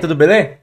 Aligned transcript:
tudo 0.00 0.14
beleza? 0.14 0.56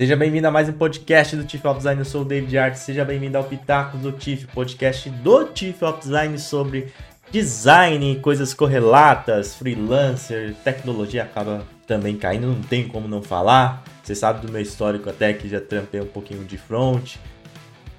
Seja 0.00 0.16
bem-vindo 0.16 0.48
a 0.48 0.50
mais 0.50 0.66
um 0.66 0.72
podcast 0.72 1.36
do 1.36 1.42
of 1.42 1.76
Design. 1.76 2.00
Eu 2.00 2.04
sou 2.06 2.22
o 2.22 2.24
David 2.24 2.56
Art. 2.56 2.76
Seja 2.76 3.04
bem-vindo 3.04 3.36
ao 3.36 3.44
Pitacos 3.44 4.00
do 4.00 4.18
Chief, 4.18 4.46
podcast 4.46 5.10
do 5.10 5.42
of 5.42 6.00
Design 6.00 6.38
sobre 6.38 6.90
design, 7.30 8.18
coisas 8.22 8.54
correlatas, 8.54 9.54
freelancer, 9.54 10.54
tecnologia 10.64 11.24
acaba 11.24 11.62
também 11.86 12.16
caindo, 12.16 12.46
não 12.46 12.62
tem 12.62 12.88
como 12.88 13.06
não 13.06 13.22
falar. 13.22 13.84
Você 14.02 14.14
sabe 14.14 14.46
do 14.46 14.50
meu 14.50 14.62
histórico 14.62 15.10
até 15.10 15.34
que 15.34 15.46
já 15.46 15.60
trampei 15.60 16.00
um 16.00 16.06
pouquinho 16.06 16.42
de 16.44 16.56
front. 16.56 17.16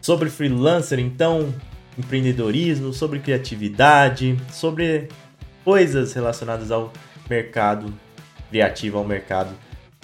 Sobre 0.02 0.32
freelancer, 0.32 0.98
então, 0.98 1.54
empreendedorismo, 1.96 2.92
sobre 2.92 3.20
criatividade, 3.20 4.36
sobre 4.50 5.10
coisas 5.64 6.14
relacionadas 6.14 6.72
ao 6.72 6.92
mercado 7.30 7.94
criativo, 8.50 8.98
ao 8.98 9.06
mercado 9.06 9.56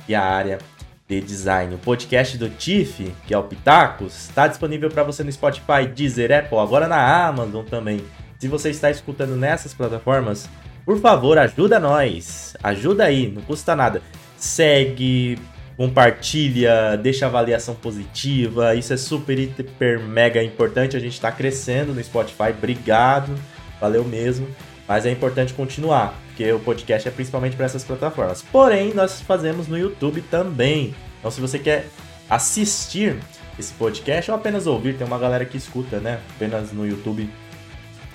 e 0.08 0.16
à 0.16 0.24
área 0.24 0.60
de 1.08 1.22
design. 1.22 1.76
O 1.76 1.78
podcast 1.78 2.38
do 2.38 2.50
Tiff, 2.50 3.14
que 3.26 3.34
é 3.34 3.38
o 3.38 3.44
Pitacos, 3.44 4.26
está 4.26 4.48
disponível 4.48 4.90
para 4.90 5.04
você 5.04 5.24
no 5.24 5.32
Spotify, 5.32 5.88
Deezer, 5.94 6.32
Apple, 6.32 6.58
agora 6.58 6.88
na 6.88 7.28
Amazon 7.28 7.66
também. 7.66 8.04
Se 8.40 8.48
você 8.48 8.70
está 8.70 8.92
escutando 8.92 9.36
nessas 9.36 9.74
plataformas, 9.74 10.50
por 10.86 11.00
favor, 11.00 11.38
ajuda 11.38 11.80
nós. 11.80 12.56
Ajuda 12.62 13.06
aí, 13.06 13.32
não 13.32 13.42
custa 13.42 13.76
nada. 13.76 14.02
Segue, 14.38 15.40
compartilha, 15.76 16.98
deixa 16.98 17.26
avaliação 17.26 17.76
positiva. 17.76 18.76
Isso 18.76 18.94
é 18.94 18.98
super, 18.98 19.40
hiper, 19.40 20.00
mega 20.00 20.44
importante. 20.44 20.98
A 20.98 21.00
gente 21.00 21.14
está 21.14 21.32
crescendo 21.32 21.94
no 21.94 22.04
Spotify. 22.04 22.50
Obrigado. 22.50 23.34
Valeu 23.80 24.04
mesmo. 24.04 24.48
Mas 24.88 25.06
é 25.06 25.12
importante 25.12 25.54
continuar, 25.54 26.18
porque 26.28 26.52
o 26.52 26.60
podcast 26.60 27.08
é 27.08 27.12
principalmente 27.12 27.56
para 27.56 27.66
essas 27.66 27.84
plataformas. 27.84 28.42
Porém, 28.42 28.94
nós 28.94 29.22
fazemos 29.22 29.68
no 29.68 29.78
YouTube 29.78 30.22
também. 30.22 30.96
Então, 31.20 31.30
se 31.30 31.42
você 31.42 31.60
quer 31.60 31.88
assistir 32.30 33.18
esse 33.60 33.74
podcast 33.74 34.32
ou 34.32 34.38
apenas 34.38 34.68
ouvir, 34.68 34.98
tem 34.98 35.06
uma 35.06 35.18
galera 35.20 35.44
que 35.44 35.58
escuta, 35.58 36.00
né? 36.00 36.22
Apenas 36.36 36.72
no 36.72 36.88
YouTube 36.88 37.30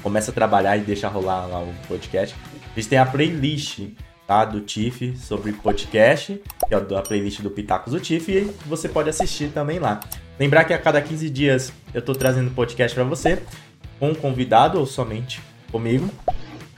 começa 0.03 0.31
a 0.31 0.34
trabalhar 0.34 0.77
e 0.77 0.81
deixa 0.81 1.09
rolar 1.09 1.47
lá 1.47 1.61
o 1.61 1.73
podcast. 1.87 2.34
A 2.75 2.81
gente 2.81 2.89
tem 2.89 2.98
a 2.98 3.07
playlist 3.07 3.81
tá, 4.27 4.45
do 4.45 4.61
Tiff 4.61 5.17
sobre 5.17 5.53
podcast, 5.53 6.41
que 6.67 6.75
é 6.75 6.77
a 6.77 7.03
playlist 7.03 7.41
do 7.41 7.51
Pitacos 7.51 7.92
do 7.92 8.01
Tiff, 8.01 8.31
e 8.31 8.51
você 8.67 8.89
pode 8.89 9.11
assistir 9.11 9.51
também 9.51 9.79
lá. 9.79 10.01
Lembrar 10.39 10.64
que 10.64 10.73
a 10.73 10.79
cada 10.79 11.01
15 11.01 11.29
dias 11.29 11.73
eu 11.92 12.01
estou 12.01 12.14
trazendo 12.14 12.51
podcast 12.51 12.95
para 12.95 13.05
você, 13.05 13.42
com 13.98 14.11
um 14.11 14.14
convidado 14.14 14.79
ou 14.79 14.86
somente 14.86 15.41
comigo. 15.70 16.09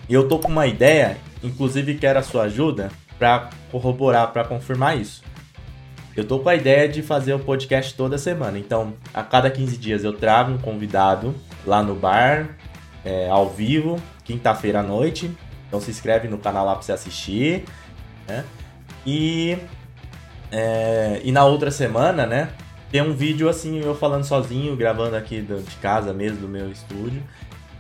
E 0.08 0.14
eu 0.14 0.28
tô 0.28 0.38
com 0.38 0.48
uma 0.48 0.66
ideia, 0.66 1.16
inclusive 1.42 1.94
quero 1.94 2.18
a 2.18 2.22
sua 2.22 2.44
ajuda 2.44 2.90
para 3.18 3.50
corroborar, 3.70 4.32
para 4.32 4.44
confirmar 4.44 4.98
isso. 4.98 5.22
Eu 6.16 6.24
tô 6.24 6.38
com 6.38 6.48
a 6.48 6.54
ideia 6.54 6.88
de 6.88 7.02
fazer 7.02 7.34
o 7.34 7.38
podcast 7.38 7.94
toda 7.94 8.16
semana. 8.18 8.58
Então, 8.58 8.94
a 9.12 9.22
cada 9.22 9.50
15 9.50 9.76
dias 9.76 10.04
eu 10.04 10.12
trago 10.12 10.52
um 10.52 10.58
convidado 10.58 11.34
lá 11.66 11.82
no 11.82 11.94
bar, 11.94 12.56
é, 13.04 13.28
ao 13.28 13.50
vivo, 13.50 14.00
quinta-feira 14.24 14.80
à 14.80 14.82
noite. 14.82 15.30
Então 15.66 15.80
se 15.80 15.90
inscreve 15.90 16.28
no 16.28 16.38
canal 16.38 16.64
lá 16.64 16.74
para 16.74 16.82
você 16.82 16.92
assistir. 16.92 17.64
Né? 18.28 18.44
E, 19.04 19.58
é, 20.52 21.20
e 21.24 21.32
na 21.32 21.44
outra 21.44 21.70
semana, 21.70 22.26
né? 22.26 22.50
Tem 22.92 23.02
um 23.02 23.12
vídeo 23.12 23.48
assim, 23.48 23.80
eu 23.80 23.92
falando 23.92 24.22
sozinho, 24.22 24.76
gravando 24.76 25.16
aqui 25.16 25.40
de 25.42 25.76
casa 25.82 26.12
mesmo, 26.12 26.42
do 26.42 26.48
meu 26.48 26.70
estúdio. 26.70 27.24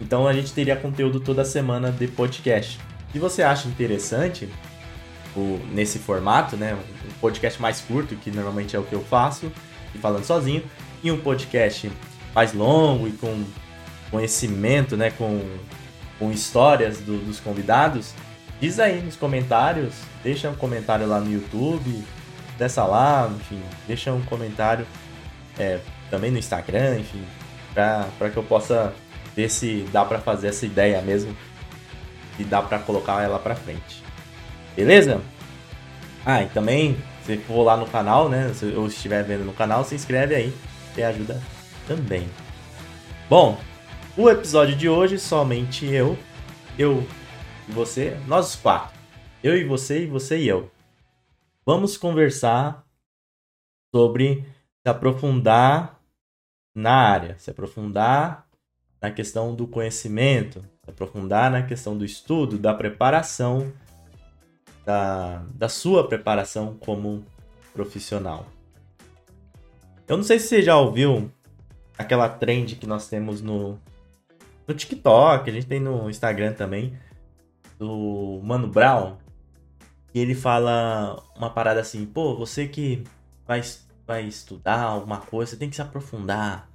Então 0.00 0.26
a 0.26 0.32
gente 0.32 0.52
teria 0.52 0.76
conteúdo 0.76 1.20
toda 1.20 1.44
semana 1.44 1.90
de 1.90 2.08
podcast. 2.08 2.78
Se 3.12 3.18
você 3.18 3.42
acha 3.42 3.68
interessante 3.68 4.48
o, 5.36 5.60
nesse 5.72 5.98
formato, 5.98 6.56
né? 6.56 6.74
Um 6.74 7.20
podcast 7.20 7.60
mais 7.60 7.80
curto, 7.80 8.16
que 8.16 8.30
normalmente 8.30 8.76
é 8.76 8.78
o 8.78 8.82
que 8.82 8.94
eu 8.94 9.02
faço, 9.04 9.50
e 9.94 9.98
falando 9.98 10.24
sozinho, 10.24 10.62
e 11.02 11.10
um 11.10 11.20
podcast 11.20 11.90
mais 12.34 12.52
longo 12.52 13.06
e 13.06 13.12
com 13.12 13.44
conhecimento, 14.10 14.96
né, 14.96 15.10
com, 15.10 15.42
com 16.18 16.30
histórias 16.30 16.98
do, 16.98 17.18
dos 17.18 17.40
convidados, 17.40 18.14
diz 18.60 18.78
aí 18.78 19.00
nos 19.02 19.16
comentários, 19.16 19.94
deixa 20.22 20.48
um 20.48 20.54
comentário 20.54 21.06
lá 21.06 21.20
no 21.20 21.32
YouTube, 21.32 22.04
dessa 22.58 22.84
lá, 22.84 23.30
enfim, 23.34 23.60
deixa 23.86 24.12
um 24.12 24.22
comentário 24.22 24.86
é, 25.58 25.80
também 26.10 26.30
no 26.30 26.38
Instagram, 26.38 26.98
enfim, 27.00 27.24
para 27.72 28.30
que 28.32 28.36
eu 28.36 28.42
possa 28.42 28.92
ver 29.34 29.48
se 29.48 29.86
dá 29.92 30.04
para 30.04 30.20
fazer 30.20 30.48
essa 30.48 30.64
ideia 30.64 31.00
mesmo 31.02 31.36
e 32.38 32.44
dá 32.44 32.62
para 32.62 32.78
colocar 32.78 33.22
ela 33.22 33.38
para 33.38 33.54
frente. 33.54 34.02
Beleza? 34.76 35.20
Ah, 36.24 36.42
e 36.42 36.48
também, 36.48 36.96
se 37.24 37.36
for 37.38 37.62
lá 37.62 37.76
no 37.76 37.86
canal, 37.86 38.28
né, 38.28 38.52
se 38.54 38.66
eu 38.66 38.86
estiver 38.86 39.22
vendo 39.24 39.44
no 39.44 39.52
canal, 39.52 39.84
se 39.84 39.94
inscreve 39.94 40.34
aí, 40.34 40.54
que 40.94 41.02
ajuda 41.02 41.40
também. 41.86 42.28
Bom, 43.28 43.58
o 44.16 44.30
episódio 44.30 44.76
de 44.76 44.88
hoje, 44.88 45.18
somente 45.18 45.86
eu, 45.86 46.16
eu 46.78 47.06
e 47.68 47.72
você, 47.72 48.16
nós 48.26 48.56
quatro. 48.56 48.98
Eu 49.42 49.56
e 49.56 49.64
você, 49.64 50.04
e 50.04 50.06
você 50.06 50.38
e 50.38 50.48
eu. 50.48 50.70
Vamos 51.66 51.96
conversar 51.96 52.84
sobre 53.94 54.44
se 54.82 54.88
aprofundar 54.88 56.00
na 56.74 56.94
área, 56.94 57.38
se 57.38 57.50
aprofundar 57.50 58.43
na 59.04 59.10
questão 59.10 59.54
do 59.54 59.66
conhecimento, 59.66 60.64
aprofundar 60.88 61.50
na 61.50 61.62
questão 61.62 61.94
do 61.94 62.06
estudo, 62.06 62.56
da 62.56 62.72
preparação, 62.72 63.70
da, 64.82 65.44
da 65.54 65.68
sua 65.68 66.08
preparação 66.08 66.74
como 66.80 67.22
profissional. 67.74 68.46
Eu 70.08 70.16
não 70.16 70.24
sei 70.24 70.38
se 70.38 70.48
você 70.48 70.62
já 70.62 70.78
ouviu 70.78 71.30
aquela 71.98 72.30
trend 72.30 72.76
que 72.76 72.86
nós 72.86 73.06
temos 73.06 73.42
no, 73.42 73.78
no 74.66 74.72
TikTok, 74.72 75.50
a 75.50 75.52
gente 75.52 75.66
tem 75.66 75.80
no 75.80 76.08
Instagram 76.08 76.54
também, 76.54 76.98
do 77.78 78.40
Mano 78.42 78.68
Brown, 78.68 79.18
e 80.14 80.18
ele 80.18 80.34
fala 80.34 81.22
uma 81.36 81.50
parada 81.50 81.80
assim, 81.82 82.06
pô, 82.06 82.34
você 82.34 82.66
que 82.66 83.04
vai, 83.46 83.60
vai 84.06 84.24
estudar 84.24 84.80
alguma 84.80 85.18
coisa, 85.18 85.50
você 85.50 85.58
tem 85.58 85.68
que 85.68 85.76
se 85.76 85.82
aprofundar, 85.82 86.70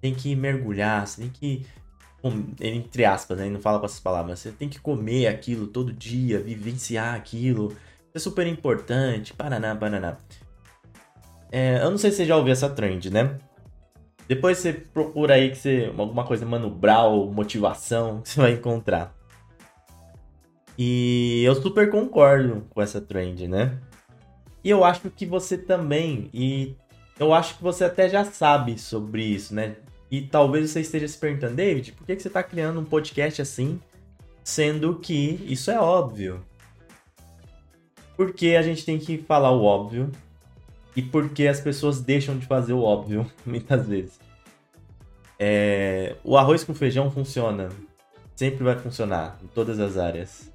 tem 0.00 0.14
que 0.14 0.34
mergulhar, 0.34 1.06
você 1.06 1.22
tem 1.22 1.30
que. 1.30 1.66
Entre 2.60 3.04
aspas, 3.04 3.38
né? 3.38 3.48
Não 3.48 3.60
fala 3.60 3.78
com 3.78 3.86
essas 3.86 4.00
palavras. 4.00 4.38
Você 4.38 4.50
tem 4.50 4.68
que 4.68 4.78
comer 4.78 5.26
aquilo 5.26 5.66
todo 5.66 5.92
dia, 5.92 6.38
vivenciar 6.38 7.14
aquilo. 7.14 7.74
É 8.14 8.18
super 8.18 8.46
importante. 8.46 9.32
Paraná, 9.32 9.74
paraná. 9.74 10.18
É, 11.50 11.82
eu 11.82 11.90
não 11.90 11.98
sei 11.98 12.10
se 12.10 12.18
você 12.18 12.26
já 12.26 12.36
ouviu 12.36 12.52
essa 12.52 12.68
trend, 12.68 13.10
né? 13.10 13.38
Depois 14.28 14.58
você 14.58 14.72
procura 14.72 15.34
aí 15.34 15.50
que 15.50 15.56
você, 15.56 15.92
alguma 15.96 16.24
coisa 16.24 16.46
Mano 16.46 16.70
Brown, 16.70 17.32
motivação, 17.32 18.20
que 18.20 18.28
você 18.30 18.40
vai 18.40 18.52
encontrar. 18.52 19.14
E 20.78 21.42
eu 21.44 21.54
super 21.56 21.90
concordo 21.90 22.66
com 22.70 22.80
essa 22.80 23.00
trend, 23.00 23.48
né? 23.48 23.78
E 24.62 24.70
eu 24.70 24.84
acho 24.84 25.10
que 25.10 25.26
você 25.26 25.58
também, 25.58 26.30
e 26.32 26.76
eu 27.18 27.34
acho 27.34 27.56
que 27.56 27.62
você 27.62 27.84
até 27.84 28.08
já 28.08 28.24
sabe 28.24 28.78
sobre 28.78 29.22
isso, 29.22 29.54
né? 29.54 29.76
E 30.10 30.22
talvez 30.22 30.70
você 30.70 30.80
esteja 30.80 31.06
se 31.06 31.16
perguntando, 31.16 31.54
David, 31.54 31.92
por 31.92 32.04
que 32.04 32.18
você 32.18 32.28
está 32.28 32.42
criando 32.42 32.80
um 32.80 32.84
podcast 32.84 33.40
assim, 33.40 33.80
sendo 34.42 34.96
que 34.96 35.40
isso 35.46 35.70
é 35.70 35.80
óbvio? 35.80 36.44
Porque 38.16 38.56
a 38.56 38.62
gente 38.62 38.84
tem 38.84 38.98
que 38.98 39.18
falar 39.18 39.52
o 39.52 39.62
óbvio 39.62 40.10
e 40.96 41.02
porque 41.02 41.46
as 41.46 41.60
pessoas 41.60 42.00
deixam 42.00 42.36
de 42.36 42.46
fazer 42.46 42.72
o 42.72 42.82
óbvio 42.82 43.30
muitas 43.46 43.86
vezes. 43.86 44.18
É, 45.38 46.16
o 46.24 46.36
arroz 46.36 46.64
com 46.64 46.74
feijão 46.74 47.10
funciona, 47.10 47.70
sempre 48.34 48.64
vai 48.64 48.76
funcionar 48.76 49.38
em 49.42 49.46
todas 49.46 49.78
as 49.78 49.96
áreas. 49.96 50.52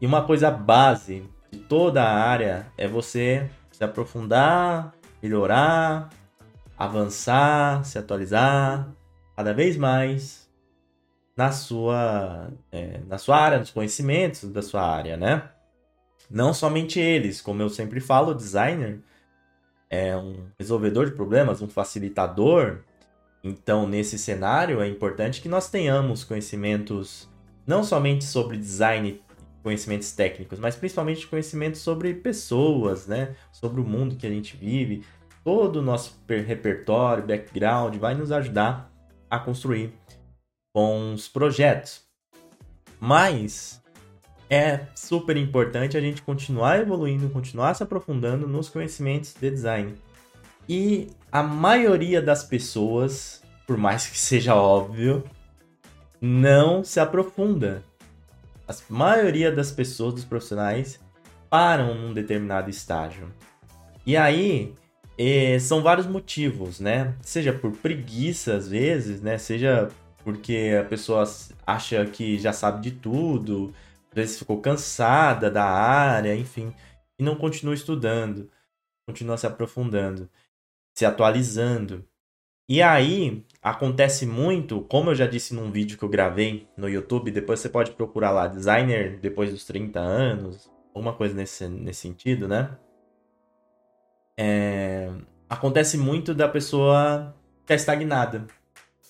E 0.00 0.06
uma 0.06 0.22
coisa 0.22 0.50
base 0.50 1.24
de 1.50 1.58
toda 1.58 2.02
a 2.02 2.14
área 2.14 2.66
é 2.78 2.86
você 2.86 3.50
se 3.72 3.82
aprofundar, 3.82 4.94
melhorar, 5.22 6.08
avançar, 6.78 7.84
se 7.84 7.98
atualizar 7.98 8.88
cada 9.36 9.52
vez 9.52 9.76
mais 9.76 10.48
na 11.36 11.52
sua, 11.52 12.50
é, 12.72 13.00
na 13.06 13.18
sua 13.18 13.36
área, 13.36 13.58
nos 13.58 13.70
conhecimentos 13.70 14.44
da 14.50 14.62
sua 14.62 14.82
área, 14.82 15.16
né? 15.16 15.50
Não 16.30 16.52
somente 16.52 17.00
eles, 17.00 17.40
como 17.40 17.62
eu 17.62 17.68
sempre 17.68 18.00
falo, 18.00 18.32
o 18.32 18.34
designer 18.34 19.00
é 19.88 20.16
um 20.16 20.48
resolvedor 20.58 21.06
de 21.06 21.12
problemas, 21.12 21.62
um 21.62 21.68
facilitador. 21.68 22.80
Então, 23.42 23.88
nesse 23.88 24.18
cenário, 24.18 24.80
é 24.80 24.88
importante 24.88 25.40
que 25.40 25.48
nós 25.48 25.70
tenhamos 25.70 26.24
conhecimentos 26.24 27.28
não 27.66 27.84
somente 27.84 28.24
sobre 28.24 28.56
design, 28.56 29.22
conhecimentos 29.62 30.12
técnicos, 30.12 30.58
mas 30.58 30.74
principalmente 30.74 31.26
conhecimentos 31.26 31.80
sobre 31.80 32.14
pessoas, 32.14 33.06
né? 33.06 33.36
Sobre 33.52 33.80
o 33.80 33.84
mundo 33.84 34.16
que 34.16 34.26
a 34.26 34.30
gente 34.30 34.56
vive. 34.56 35.04
Todo 35.48 35.76
o 35.76 35.82
nosso 35.82 36.14
repertório, 36.28 37.26
background 37.26 37.96
vai 37.96 38.14
nos 38.14 38.30
ajudar 38.30 38.92
a 39.30 39.38
construir 39.38 39.94
bons 40.76 41.26
projetos. 41.26 42.02
Mas 43.00 43.82
é 44.50 44.80
super 44.94 45.38
importante 45.38 45.96
a 45.96 46.02
gente 46.02 46.20
continuar 46.20 46.80
evoluindo, 46.80 47.30
continuar 47.30 47.72
se 47.72 47.82
aprofundando 47.82 48.46
nos 48.46 48.68
conhecimentos 48.68 49.32
de 49.40 49.50
design. 49.50 49.94
E 50.68 51.08
a 51.32 51.42
maioria 51.42 52.20
das 52.20 52.44
pessoas, 52.44 53.42
por 53.66 53.78
mais 53.78 54.06
que 54.06 54.18
seja 54.20 54.54
óbvio, 54.54 55.24
não 56.20 56.84
se 56.84 57.00
aprofunda. 57.00 57.82
A 58.68 58.74
maioria 58.90 59.50
das 59.50 59.72
pessoas, 59.72 60.12
dos 60.12 60.24
profissionais, 60.26 61.00
param 61.48 61.94
num 61.94 62.12
determinado 62.12 62.68
estágio. 62.68 63.32
E 64.04 64.14
aí, 64.14 64.74
eh, 65.18 65.58
são 65.58 65.82
vários 65.82 66.06
motivos, 66.06 66.80
né? 66.80 67.14
Seja 67.22 67.52
por 67.52 67.72
preguiça, 67.72 68.54
às 68.54 68.68
vezes, 68.68 69.20
né? 69.20 69.36
Seja 69.38 69.90
porque 70.24 70.76
a 70.80 70.84
pessoa 70.84 71.24
acha 71.66 72.06
que 72.06 72.38
já 72.38 72.52
sabe 72.52 72.82
de 72.82 72.92
tudo, 72.92 73.74
às 74.10 74.14
vezes 74.14 74.38
ficou 74.38 74.60
cansada 74.60 75.50
da 75.50 75.64
área, 75.64 76.36
enfim, 76.36 76.72
e 77.18 77.22
não 77.24 77.36
continua 77.36 77.74
estudando, 77.74 78.50
continua 79.08 79.36
se 79.36 79.46
aprofundando, 79.46 80.28
se 80.96 81.04
atualizando. 81.04 82.04
E 82.68 82.82
aí 82.82 83.44
acontece 83.62 84.26
muito, 84.26 84.82
como 84.82 85.10
eu 85.10 85.14
já 85.14 85.26
disse 85.26 85.54
num 85.54 85.70
vídeo 85.72 85.98
que 85.98 86.04
eu 86.04 86.08
gravei 86.08 86.68
no 86.76 86.88
YouTube, 86.88 87.30
depois 87.30 87.60
você 87.60 87.68
pode 87.68 87.92
procurar 87.92 88.30
lá, 88.30 88.46
designer 88.46 89.18
depois 89.18 89.50
dos 89.50 89.64
30 89.64 89.98
anos, 90.00 90.70
alguma 90.94 91.14
coisa 91.14 91.34
nesse, 91.34 91.66
nesse 91.66 92.00
sentido, 92.02 92.46
né? 92.46 92.76
É, 94.40 95.10
acontece 95.50 95.98
muito 95.98 96.32
da 96.32 96.46
pessoa 96.46 97.34
ficar 97.62 97.74
estagnada. 97.74 98.46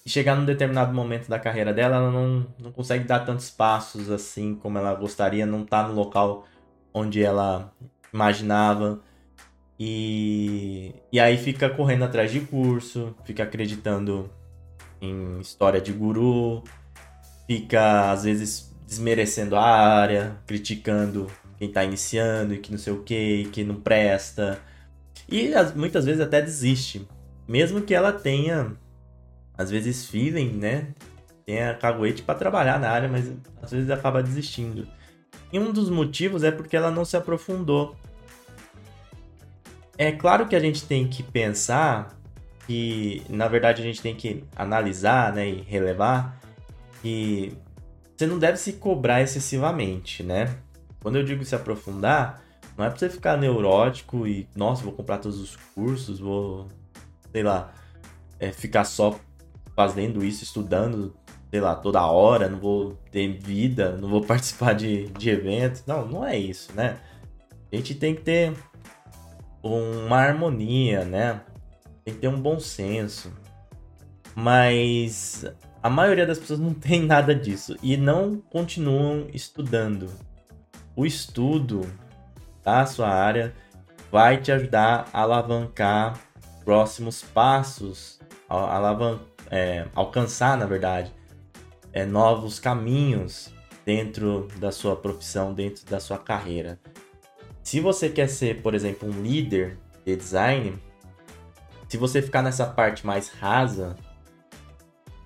E 0.06 0.08
chegar 0.08 0.34
num 0.34 0.46
determinado 0.46 0.94
momento 0.94 1.28
da 1.28 1.38
carreira 1.38 1.74
dela, 1.74 1.96
ela 1.96 2.10
não, 2.10 2.46
não 2.58 2.72
consegue 2.72 3.04
dar 3.04 3.20
tantos 3.20 3.50
passos 3.50 4.10
assim 4.10 4.54
como 4.54 4.78
ela 4.78 4.94
gostaria, 4.94 5.44
não 5.44 5.66
tá 5.66 5.86
no 5.86 5.92
local 5.92 6.46
onde 6.94 7.22
ela 7.22 7.70
imaginava. 8.12 9.00
E, 9.78 10.94
e 11.12 11.20
aí 11.20 11.36
fica 11.36 11.68
correndo 11.68 12.04
atrás 12.04 12.32
de 12.32 12.40
curso, 12.40 13.14
fica 13.24 13.42
acreditando 13.42 14.30
em 15.00 15.38
história 15.40 15.80
de 15.80 15.92
guru, 15.92 16.64
fica 17.46 18.10
às 18.10 18.24
vezes 18.24 18.74
desmerecendo 18.86 19.56
a 19.56 19.62
área, 19.62 20.36
criticando 20.46 21.30
quem 21.58 21.70
tá 21.70 21.84
iniciando 21.84 22.54
e 22.54 22.58
que 22.58 22.72
não 22.72 22.78
sei 22.78 22.92
o 22.92 23.02
que, 23.02 23.44
que 23.52 23.62
não 23.62 23.76
presta. 23.76 24.58
E 25.28 25.50
muitas 25.74 26.04
vezes 26.04 26.20
até 26.20 26.40
desiste. 26.40 27.06
Mesmo 27.46 27.82
que 27.82 27.94
ela 27.94 28.12
tenha, 28.12 28.72
às 29.56 29.70
vezes, 29.70 30.06
feeling, 30.06 30.52
né? 30.52 30.88
Tenha 31.44 31.74
caguete 31.74 32.22
para 32.22 32.38
trabalhar 32.38 32.78
na 32.78 32.90
área, 32.90 33.08
mas 33.08 33.32
às 33.62 33.70
vezes 33.70 33.90
acaba 33.90 34.22
desistindo. 34.22 34.86
E 35.52 35.58
um 35.58 35.72
dos 35.72 35.90
motivos 35.90 36.44
é 36.44 36.50
porque 36.50 36.76
ela 36.76 36.90
não 36.90 37.04
se 37.04 37.16
aprofundou 37.16 37.96
é 39.98 40.12
claro 40.12 40.46
que 40.46 40.54
a 40.54 40.60
gente 40.60 40.84
tem 40.84 41.08
que 41.08 41.24
pensar 41.24 42.16
que, 42.64 43.20
na 43.28 43.48
verdade, 43.48 43.82
a 43.82 43.84
gente 43.84 44.00
tem 44.00 44.14
que 44.14 44.44
analisar 44.54 45.32
né, 45.32 45.48
e 45.48 45.62
relevar 45.62 46.40
que 47.02 47.52
você 48.16 48.24
não 48.24 48.38
deve 48.38 48.58
se 48.58 48.74
cobrar 48.74 49.22
excessivamente, 49.22 50.22
né? 50.22 50.56
Quando 51.02 51.16
eu 51.18 51.24
digo 51.24 51.44
se 51.44 51.54
aprofundar, 51.54 52.42
não 52.78 52.84
é 52.84 52.90
pra 52.90 52.96
você 52.96 53.10
ficar 53.10 53.36
neurótico 53.36 54.24
e, 54.24 54.48
nossa, 54.54 54.84
vou 54.84 54.92
comprar 54.92 55.18
todos 55.18 55.40
os 55.40 55.56
cursos, 55.74 56.20
vou, 56.20 56.68
sei 57.32 57.42
lá, 57.42 57.72
é, 58.38 58.52
ficar 58.52 58.84
só 58.84 59.18
fazendo 59.74 60.24
isso, 60.24 60.44
estudando, 60.44 61.12
sei 61.50 61.60
lá, 61.60 61.74
toda 61.74 62.06
hora, 62.06 62.48
não 62.48 62.60
vou 62.60 62.92
ter 63.10 63.36
vida, 63.36 63.96
não 63.96 64.08
vou 64.08 64.22
participar 64.24 64.74
de, 64.74 65.08
de 65.08 65.28
eventos. 65.28 65.84
Não, 65.86 66.06
não 66.06 66.24
é 66.24 66.38
isso, 66.38 66.72
né? 66.72 67.00
A 67.72 67.74
gente 67.74 67.96
tem 67.96 68.14
que 68.14 68.22
ter 68.22 68.54
uma 69.60 70.18
harmonia, 70.18 71.04
né? 71.04 71.40
Tem 72.04 72.14
que 72.14 72.20
ter 72.20 72.28
um 72.28 72.40
bom 72.40 72.60
senso. 72.60 73.32
Mas 74.36 75.44
a 75.82 75.90
maioria 75.90 76.24
das 76.24 76.38
pessoas 76.38 76.60
não 76.60 76.72
tem 76.78 77.04
nada 77.04 77.34
disso 77.34 77.76
e 77.82 77.96
não 77.96 78.36
continuam 78.36 79.26
estudando. 79.32 80.08
O 80.94 81.04
estudo 81.04 81.84
da 82.68 82.84
sua 82.84 83.08
área 83.08 83.54
vai 84.12 84.36
te 84.36 84.52
ajudar 84.52 85.08
a 85.10 85.22
alavancar 85.22 86.20
próximos 86.66 87.22
passos, 87.22 88.20
alavan 88.46 89.20
é, 89.50 89.86
alcançar, 89.94 90.54
na 90.58 90.66
verdade, 90.66 91.10
é, 91.94 92.04
novos 92.04 92.60
caminhos 92.60 93.50
dentro 93.86 94.48
da 94.58 94.70
sua 94.70 94.94
profissão, 94.94 95.54
dentro 95.54 95.86
da 95.86 95.98
sua 95.98 96.18
carreira. 96.18 96.78
Se 97.62 97.80
você 97.80 98.10
quer 98.10 98.28
ser, 98.28 98.60
por 98.60 98.74
exemplo, 98.74 99.08
um 99.08 99.22
líder 99.22 99.78
de 100.04 100.14
design, 100.14 100.78
se 101.88 101.96
você 101.96 102.20
ficar 102.20 102.42
nessa 102.42 102.66
parte 102.66 103.06
mais 103.06 103.30
rasa, 103.30 103.96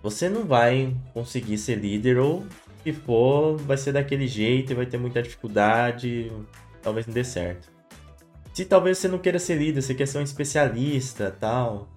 você 0.00 0.28
não 0.28 0.44
vai 0.44 0.96
conseguir 1.12 1.58
ser 1.58 1.74
líder 1.74 2.18
ou 2.18 2.46
se 2.84 2.92
for, 2.92 3.56
vai 3.56 3.76
ser 3.76 3.92
daquele 3.92 4.28
jeito 4.28 4.70
e 4.70 4.76
vai 4.76 4.86
ter 4.86 4.98
muita 4.98 5.20
dificuldade, 5.20 6.30
talvez 6.82 7.06
não 7.06 7.14
dê 7.14 7.24
certo. 7.24 7.70
Se 8.52 8.64
talvez 8.64 8.98
você 8.98 9.08
não 9.08 9.18
queira 9.18 9.38
ser 9.38 9.56
líder, 9.56 9.80
você 9.80 9.94
quer 9.94 10.06
ser 10.06 10.18
um 10.18 10.22
especialista, 10.22 11.34
tal, 11.38 11.88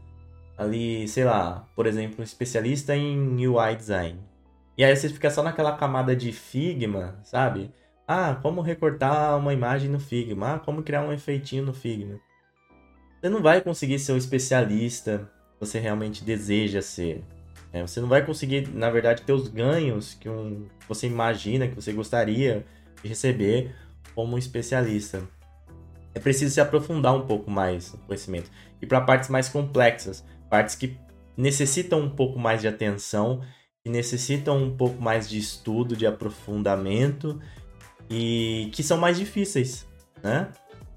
ali, 0.57 1.07
sei 1.07 1.25
lá, 1.25 1.67
por 1.75 1.85
exemplo, 1.85 2.17
um 2.19 2.23
especialista 2.23 2.95
em 2.95 3.45
UI 3.45 3.75
design. 3.75 4.19
E 4.77 4.83
aí 4.83 4.95
você 4.95 5.09
fica 5.09 5.29
só 5.29 5.41
naquela 5.43 5.75
camada 5.75 6.15
de 6.15 6.31
Figma, 6.31 7.19
sabe? 7.23 7.71
Ah, 8.07 8.37
como 8.41 8.61
recortar 8.61 9.37
uma 9.37 9.53
imagem 9.53 9.89
no 9.89 9.99
Figma. 9.99 10.55
Ah, 10.55 10.59
como 10.59 10.83
criar 10.83 11.01
um 11.01 11.11
efeitinho 11.11 11.65
no 11.65 11.73
Figma. 11.73 12.19
Você 13.19 13.29
não 13.29 13.41
vai 13.41 13.61
conseguir 13.61 13.99
ser 13.99 14.11
o 14.11 14.17
especialista 14.17 15.31
que 15.53 15.59
você 15.59 15.79
realmente 15.79 16.23
deseja 16.23 16.81
ser. 16.81 17.23
É, 17.73 17.81
você 17.81 17.99
não 17.99 18.07
vai 18.07 18.25
conseguir, 18.25 18.69
na 18.69 18.89
verdade, 18.89 19.23
ter 19.23 19.33
os 19.33 19.47
ganhos 19.47 20.13
que 20.13 20.29
um, 20.29 20.67
você 20.87 21.07
imagina, 21.07 21.67
que 21.67 21.75
você 21.75 21.91
gostaria 21.91 22.65
de 23.01 23.09
receber 23.09 23.73
como 24.15 24.37
especialista. 24.37 25.21
É 26.13 26.19
preciso 26.19 26.53
se 26.53 26.61
aprofundar 26.61 27.13
um 27.13 27.27
pouco 27.27 27.51
mais 27.51 27.91
no 27.91 27.99
conhecimento. 27.99 28.49
E 28.81 28.85
para 28.85 29.01
partes 29.01 29.29
mais 29.29 29.49
complexas, 29.49 30.25
partes 30.49 30.73
que 30.73 30.97
necessitam 31.35 31.99
um 31.99 32.09
pouco 32.09 32.39
mais 32.39 32.61
de 32.61 32.67
atenção, 32.67 33.41
que 33.83 33.89
necessitam 33.89 34.57
um 34.63 34.75
pouco 34.75 35.01
mais 35.01 35.29
de 35.29 35.37
estudo, 35.37 35.95
de 35.95 36.07
aprofundamento 36.07 37.39
e 38.09 38.69
que 38.73 38.81
são 38.81 38.97
mais 38.97 39.17
difíceis, 39.17 39.85
né? 40.23 40.47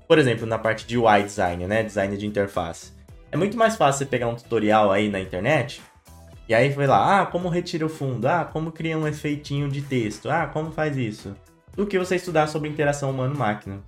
Por 0.07 0.19
exemplo, 0.19 0.47
na 0.47 0.59
parte 0.59 0.87
de 0.87 0.97
UI 0.97 1.25
design, 1.25 1.66
né? 1.66 1.83
Design 1.83 2.16
de 2.16 2.26
interface. 2.26 2.93
É 3.31 3.37
muito 3.37 3.59
mais 3.59 3.76
fácil 3.76 3.99
você 3.99 4.07
pegar 4.07 4.28
um 4.28 4.37
tutorial 4.37 4.90
aí 4.90 5.11
na 5.11 5.21
internet 5.21 5.83
e 6.49 6.54
aí 6.54 6.73
foi 6.73 6.87
lá, 6.87 7.21
ah, 7.21 7.26
como 7.26 7.50
retira 7.50 7.85
o 7.85 7.90
fundo, 7.90 8.26
ah, 8.26 8.43
como 8.43 8.73
cria 8.73 8.97
um 8.97 9.07
efeitinho 9.07 9.69
de 9.69 9.83
texto, 9.83 10.31
ah, 10.31 10.47
como 10.47 10.71
faz 10.73 10.97
isso, 10.97 11.37
do 11.78 11.87
que 11.87 11.97
você 11.97 12.16
estudar 12.16 12.49
sobre 12.49 12.68
interação 12.68 13.08
humano-máquina. 13.08 13.80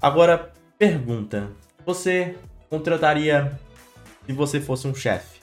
Agora, 0.00 0.52
pergunta: 0.76 1.50
você 1.86 2.36
contrataria 2.68 3.58
se 4.26 4.32
você 4.34 4.60
fosse 4.60 4.86
um 4.86 4.94
chefe? 4.94 5.40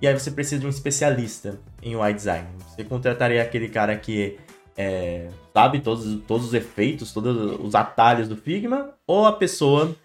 E 0.00 0.06
aí 0.06 0.16
você 0.16 0.30
precisa 0.30 0.60
de 0.60 0.66
um 0.66 0.70
especialista 0.70 1.58
em 1.82 1.96
UI 1.96 2.14
design. 2.14 2.46
Você 2.68 2.84
contrataria 2.84 3.42
aquele 3.42 3.68
cara 3.68 3.96
que 3.96 4.38
é, 4.76 5.28
sabe 5.52 5.80
todos, 5.80 6.22
todos 6.24 6.46
os 6.46 6.54
efeitos, 6.54 7.12
todos 7.12 7.60
os 7.60 7.74
atalhos 7.74 8.28
do 8.28 8.36
Figma, 8.36 8.94
ou 9.04 9.26
a 9.26 9.32
pessoa 9.32 9.96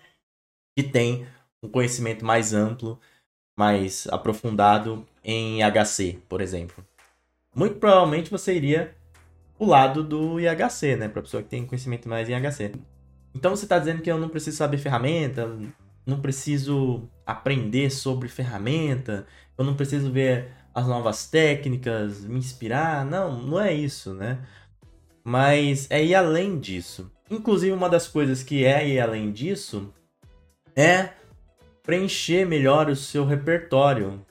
que 0.75 0.81
tem 0.81 1.27
um 1.61 1.69
conhecimento 1.69 2.25
mais 2.25 2.55
amplo, 2.55 2.99
mais 3.55 4.07
aprofundado 4.07 5.05
em 5.23 5.61
IHC, 5.61 6.19
por 6.27 6.41
exemplo. 6.41 6.83
Muito 7.55 7.75
provavelmente 7.75 8.31
você 8.31 8.55
iria 8.55 8.96
o 9.59 9.65
lado 9.65 10.03
do 10.03 10.39
IHC, 10.39 10.95
né? 10.95 11.07
Para 11.07 11.19
a 11.19 11.23
pessoa 11.23 11.43
que 11.43 11.49
tem 11.49 11.65
conhecimento 11.65 12.07
mais 12.07 12.29
em 12.29 12.33
IHC. 12.33 12.73
Então 13.33 13.55
você 13.55 13.65
está 13.65 13.77
dizendo 13.77 14.01
que 14.01 14.11
eu 14.11 14.17
não 14.17 14.29
preciso 14.29 14.57
saber 14.57 14.77
ferramenta, 14.77 15.49
não 16.05 16.21
preciso 16.21 17.09
aprender 17.25 17.89
sobre 17.89 18.27
ferramenta, 18.27 19.25
eu 19.57 19.65
não 19.65 19.75
preciso 19.75 20.11
ver 20.11 20.51
as 20.73 20.87
novas 20.87 21.27
técnicas, 21.27 22.23
me 22.23 22.37
inspirar. 22.37 23.05
Não, 23.05 23.41
não 23.41 23.59
é 23.59 23.73
isso, 23.73 24.13
né? 24.13 24.39
Mas 25.23 25.87
é 25.89 26.03
ir 26.03 26.15
além 26.15 26.59
disso. 26.59 27.11
Inclusive, 27.29 27.73
uma 27.73 27.89
das 27.89 28.07
coisas 28.07 28.41
que 28.43 28.63
é 28.63 28.87
ir 28.87 28.99
além 28.99 29.31
disso 29.31 29.93
é 30.75 31.09
preencher 31.83 32.45
melhor 32.45 32.89
o 32.89 32.95
seu 32.95 33.25
repertório. 33.25 34.25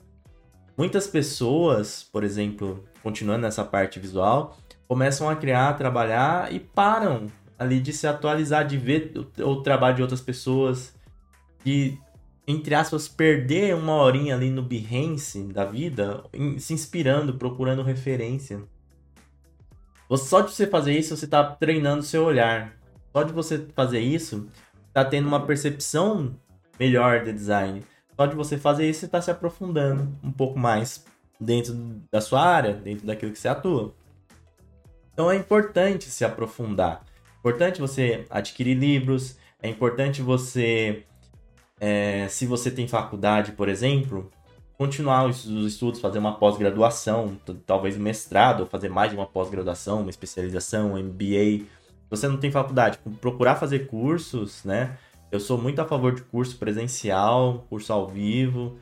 Muitas 0.77 1.07
pessoas, 1.07 2.03
por 2.03 2.23
exemplo, 2.23 2.83
continuando 3.03 3.41
nessa 3.41 3.63
parte 3.63 3.99
visual, 3.99 4.57
começam 4.87 5.29
a 5.29 5.35
criar, 5.35 5.69
a 5.69 5.73
trabalhar 5.73 6.53
e 6.53 6.59
param 6.59 7.27
ali 7.57 7.79
de 7.79 7.91
se 7.91 8.07
atualizar, 8.07 8.65
de 8.65 8.77
ver 8.77 9.13
o, 9.39 9.55
trabalho 9.61 9.95
de 9.95 10.01
outras 10.01 10.21
pessoas, 10.21 10.95
de 11.63 11.97
entre 12.47 12.73
aspas, 12.75 13.09
perder 13.09 13.75
uma 13.75 13.95
horinha 13.95 14.33
ali 14.33 14.49
no 14.49 14.63
Behance 14.63 15.43
da 15.43 15.65
vida, 15.65 16.23
se 16.59 16.73
inspirando, 16.73 17.33
procurando 17.33 17.83
referência. 17.83 18.61
Só 20.15 20.39
de 20.39 20.53
você 20.53 20.65
fazer 20.65 20.97
isso, 20.97 21.17
você 21.17 21.25
está 21.25 21.43
treinando 21.43 22.03
seu 22.03 22.23
olhar. 22.23 22.73
Só 23.11 23.23
de 23.23 23.33
você 23.33 23.67
fazer 23.75 23.99
isso, 23.99 24.47
está 24.87 25.03
tendo 25.03 25.27
uma 25.27 25.45
percepção 25.45 26.33
melhor 26.79 27.25
de 27.25 27.33
design. 27.33 27.83
Só 28.15 28.25
de 28.25 28.35
você 28.35 28.57
fazer 28.57 28.89
isso, 28.89 29.01
você 29.01 29.05
está 29.07 29.21
se 29.21 29.29
aprofundando 29.29 30.07
um 30.23 30.31
pouco 30.31 30.57
mais 30.57 31.05
dentro 31.37 31.73
da 32.09 32.21
sua 32.21 32.41
área, 32.41 32.73
dentro 32.73 33.05
daquilo 33.05 33.33
que 33.33 33.39
você 33.39 33.49
atua. 33.49 33.93
Então 35.17 35.31
é 35.31 35.35
importante 35.35 36.11
se 36.11 36.23
aprofundar. 36.23 37.03
É 37.25 37.39
importante 37.39 37.81
você 37.81 38.27
adquirir 38.29 38.75
livros. 38.77 39.35
É 39.63 39.67
importante 39.67 40.21
você, 40.21 41.05
é, 41.79 42.27
se 42.27 42.45
você 42.45 42.69
tem 42.69 42.87
faculdade, 42.87 43.53
por 43.53 43.67
exemplo, 43.67 44.29
continuar 44.77 45.25
os, 45.25 45.43
estudos, 45.45 45.99
fazer 45.99 46.19
uma 46.19 46.37
pós-graduação, 46.37 47.35
talvez 47.65 47.97
um 47.97 47.99
mestrado, 47.99 48.59
ou 48.59 48.67
fazer 48.67 48.89
mais 48.89 49.09
de 49.09 49.17
uma 49.17 49.25
pós-graduação, 49.25 50.01
uma 50.01 50.11
especialização, 50.11 50.93
um 50.93 51.03
MBA. 51.03 51.65
Se 51.65 52.09
você 52.11 52.27
não 52.27 52.37
tem 52.37 52.51
faculdade, 52.51 52.99
procurar 53.19 53.55
fazer 53.55 53.87
cursos, 53.87 54.63
né? 54.63 54.99
Eu 55.31 55.39
sou 55.39 55.57
muito 55.57 55.81
a 55.81 55.85
favor 55.85 56.13
de 56.13 56.21
curso 56.21 56.55
presencial, 56.57 57.65
curso 57.71 57.91
ao 57.91 58.07
vivo, 58.07 58.77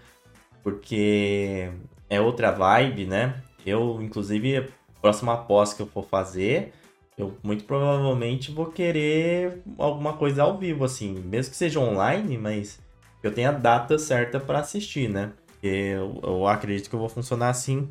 porque 0.61 1.71
é 2.09 2.19
outra 2.19 2.51
vibe, 2.51 3.05
né? 3.05 3.41
Eu, 3.65 4.01
inclusive, 4.01 4.69
próxima 5.05 5.38
pós 5.38 5.71
que 5.71 5.83
eu 5.83 5.85
for 5.85 6.03
fazer, 6.03 6.74
eu 7.15 7.38
muito 7.43 7.63
provavelmente 7.65 8.51
vou 8.51 8.71
querer 8.71 9.62
alguma 9.77 10.13
coisa 10.13 10.41
ao 10.41 10.57
vivo, 10.57 10.83
assim, 10.83 11.13
mesmo 11.19 11.51
que 11.51 11.57
seja 11.57 11.79
online, 11.79 12.39
mas 12.39 12.81
eu 13.21 13.31
tenha 13.31 13.50
a 13.50 13.51
data 13.51 14.00
certa 14.00 14.39
para 14.39 14.59
assistir, 14.62 15.07
né? 15.07 15.31
Eu, 15.62 16.19
eu, 16.24 16.47
acredito 16.47 16.89
que 16.89 16.95
eu 16.95 17.00
vou 17.00 17.07
funcionar 17.07 17.50
assim 17.50 17.88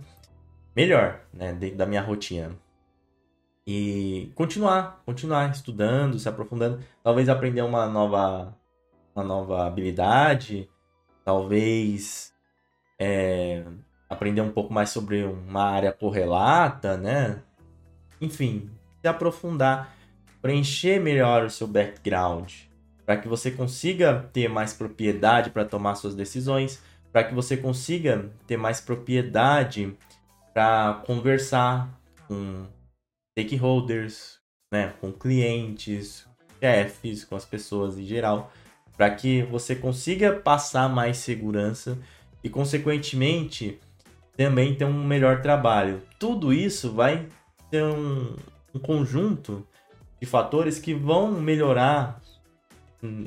melhor, 0.75 1.21
né? 1.33 1.53
Dentro 1.53 1.77
da 1.77 1.87
minha 1.87 2.03
rotina. 2.03 2.51
E 3.65 4.33
continuar, 4.35 5.01
continuar 5.07 5.49
estudando, 5.53 6.19
se 6.19 6.29
aprofundando, 6.29 6.81
talvez 7.01 7.29
aprender 7.29 7.63
uma 7.63 7.87
nova, 7.87 8.59
uma 9.15 9.25
nova 9.25 9.65
habilidade, 9.65 10.69
talvez 11.25 12.35
é, 12.99 13.63
aprender 14.09 14.41
um 14.41 14.51
pouco 14.51 14.73
mais 14.73 14.91
sobre 14.91 15.25
uma 15.25 15.65
área 15.65 15.93
correlata, 15.93 16.97
né? 16.97 17.43
Enfim, 18.21 18.71
se 19.01 19.09
aprofundar, 19.09 19.95
preencher 20.41 21.01
melhor 21.01 21.45
o 21.45 21.51
seu 21.51 21.67
background, 21.67 22.53
para 23.05 23.17
que 23.17 23.29
você 23.29 23.51
consiga 23.51 24.29
ter 24.33 24.49
mais 24.49 24.73
propriedade 24.73 25.51
para 25.51 25.65
tomar 25.65 25.95
suas 25.95 26.15
decisões, 26.15 26.83
para 27.13 27.25
que 27.25 27.35
você 27.35 27.57
consiga 27.57 28.31
ter 28.47 28.57
mais 28.57 28.81
propriedade 28.81 29.97
para 30.53 31.03
conversar 31.07 31.89
com 32.27 32.67
stakeholders, 33.33 34.39
né, 34.73 34.95
com 35.01 35.13
clientes, 35.13 36.27
chefes, 36.61 37.25
com 37.25 37.37
as 37.37 37.45
pessoas 37.45 37.99
em 37.99 38.05
geral, 38.05 38.53
para 38.97 39.11
que 39.11 39.43
você 39.43 39.75
consiga 39.75 40.33
passar 40.33 40.89
mais 40.89 41.19
segurança 41.19 41.99
e, 42.43 42.49
consequentemente, 42.49 43.79
também 44.37 44.75
ter 44.75 44.85
um 44.85 45.05
melhor 45.05 45.41
trabalho. 45.43 46.03
Tudo 46.19 46.53
isso 46.53 46.93
vai 46.93 47.29
ter 47.71 47.83
um, 47.83 48.37
um 48.75 48.79
conjunto 48.79 49.67
de 50.21 50.27
fatores 50.27 50.79
que 50.79 50.95
vão 50.95 51.33
melhorar 51.33 52.21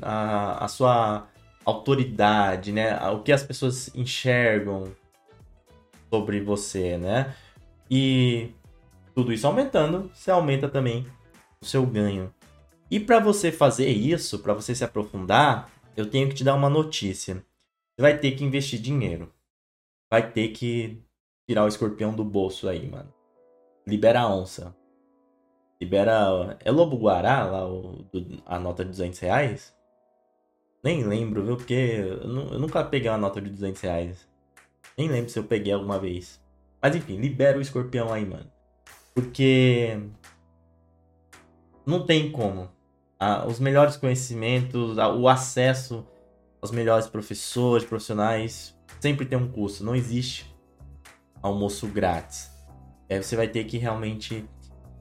a, 0.02 0.64
a 0.64 0.68
sua 0.68 1.28
autoridade, 1.64 2.72
né? 2.72 2.98
O 3.10 3.22
que 3.22 3.32
as 3.32 3.42
pessoas 3.42 3.94
enxergam 3.94 4.92
sobre 6.10 6.40
você, 6.40 6.96
né? 6.98 7.34
E 7.90 8.50
tudo 9.14 9.32
isso 9.32 9.46
aumentando, 9.46 10.10
você 10.14 10.30
aumenta 10.30 10.68
também 10.68 11.06
o 11.60 11.66
seu 11.66 11.84
ganho. 11.86 12.32
E 12.90 12.98
para 12.98 13.20
você 13.20 13.52
fazer 13.52 13.88
isso, 13.88 14.38
para 14.38 14.54
você 14.54 14.74
se 14.74 14.84
aprofundar, 14.84 15.70
eu 15.96 16.06
tenho 16.06 16.28
que 16.28 16.34
te 16.34 16.44
dar 16.44 16.54
uma 16.54 16.70
notícia. 16.70 17.34
Você 17.34 18.02
vai 18.02 18.16
ter 18.16 18.32
que 18.32 18.44
investir 18.44 18.80
dinheiro 18.80 19.32
vai 20.10 20.30
ter 20.30 20.48
que 20.48 21.02
tirar 21.46 21.64
o 21.64 21.68
escorpião 21.68 22.14
do 22.14 22.24
bolso 22.24 22.68
aí, 22.68 22.88
mano. 22.88 23.12
Libera 23.86 24.20
a 24.20 24.34
onça. 24.34 24.74
Libera. 25.80 26.58
É 26.64 26.70
Lobo 26.70 26.96
Guará 26.96 27.44
lá, 27.44 27.66
o, 27.66 28.04
a 28.44 28.58
nota 28.58 28.84
de 28.84 28.90
200 28.90 29.18
reais? 29.20 29.76
Nem 30.82 31.04
lembro, 31.04 31.44
viu? 31.44 31.56
Porque 31.56 31.74
eu, 31.74 32.22
eu, 32.22 32.58
nunca 32.58 32.84
peguei 32.84 33.10
uma 33.10 33.18
nota 33.18 33.40
de 33.40 33.50
200 33.50 33.80
reais. 33.80 34.28
Nem 34.96 35.08
lembro 35.08 35.30
se 35.30 35.38
eu 35.38 35.44
peguei 35.44 35.72
alguma 35.72 35.98
vez. 35.98 36.40
Mas 36.80 36.94
enfim, 36.94 37.16
libera 37.16 37.58
o 37.58 37.62
escorpião 37.62 38.12
aí, 38.12 38.24
mano. 38.24 38.50
Porque. 39.14 39.98
Não 41.86 42.04
tem 42.04 42.30
como. 42.30 42.70
Ah, 43.18 43.46
os 43.46 43.58
melhores 43.58 43.96
conhecimentos, 43.96 44.96
o 44.96 45.28
acesso 45.28 46.06
aos 46.60 46.70
melhores 46.70 47.06
professores, 47.06 47.84
profissionais, 47.84 48.77
sempre 49.00 49.26
tem 49.26 49.38
um 49.38 49.48
custo, 49.48 49.84
não 49.84 49.94
existe 49.94 50.54
almoço 51.42 51.86
grátis. 51.86 52.50
É, 53.08 53.20
você 53.20 53.36
vai 53.36 53.48
ter 53.48 53.64
que 53.64 53.78
realmente 53.78 54.44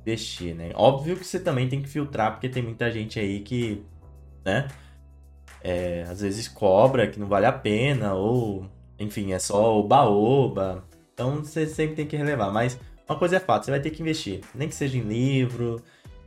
investir, 0.01 0.55
né? 0.55 0.71
Óbvio 0.73 1.17
que 1.17 1.25
você 1.25 1.39
também 1.39 1.67
tem 1.67 1.81
que 1.81 1.89
filtrar, 1.89 2.31
porque 2.31 2.47
tem 2.47 2.63
muita 2.63 2.89
gente 2.89 3.19
aí 3.19 3.41
que, 3.41 3.83
né? 4.45 4.67
É, 5.61 6.03
às 6.09 6.21
vezes 6.21 6.47
cobra 6.47 7.07
que 7.07 7.19
não 7.19 7.27
vale 7.27 7.45
a 7.45 7.51
pena, 7.51 8.13
ou 8.13 8.69
enfim, 8.99 9.33
é 9.33 9.39
só 9.39 9.77
oba-oba. 9.77 10.85
Então 11.13 11.43
você 11.43 11.67
sempre 11.67 11.95
tem 11.95 12.07
que 12.07 12.15
relevar. 12.15 12.51
Mas 12.51 12.79
uma 13.07 13.17
coisa 13.17 13.37
é 13.37 13.39
fato, 13.39 13.65
você 13.65 13.71
vai 13.71 13.79
ter 13.79 13.89
que 13.89 14.01
investir. 14.01 14.41
Nem 14.55 14.69
que 14.69 14.75
seja 14.75 14.97
em 14.97 15.01
livro, 15.01 15.81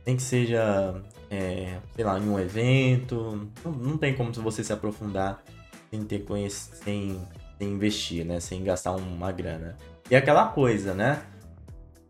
nem 0.05 0.15
que 0.15 0.21
seja, 0.21 1.01
é, 1.29 1.79
sei 1.95 2.05
lá, 2.05 2.19
em 2.19 2.29
um 2.29 2.39
evento. 2.39 3.49
Não, 3.63 3.71
não 3.71 3.97
tem 3.97 4.13
como 4.15 4.31
você 4.33 4.63
se 4.63 4.73
aprofundar 4.73 5.43
sem 5.89 6.03
ter 6.03 6.19
conhecimento, 6.19 7.27
sem 7.61 7.73
investir, 7.73 8.25
né? 8.25 8.39
Sem 8.39 8.63
gastar 8.63 8.93
uma 8.93 9.31
grana. 9.31 9.77
E 10.09 10.15
aquela 10.15 10.47
coisa, 10.47 10.95
né? 10.95 11.21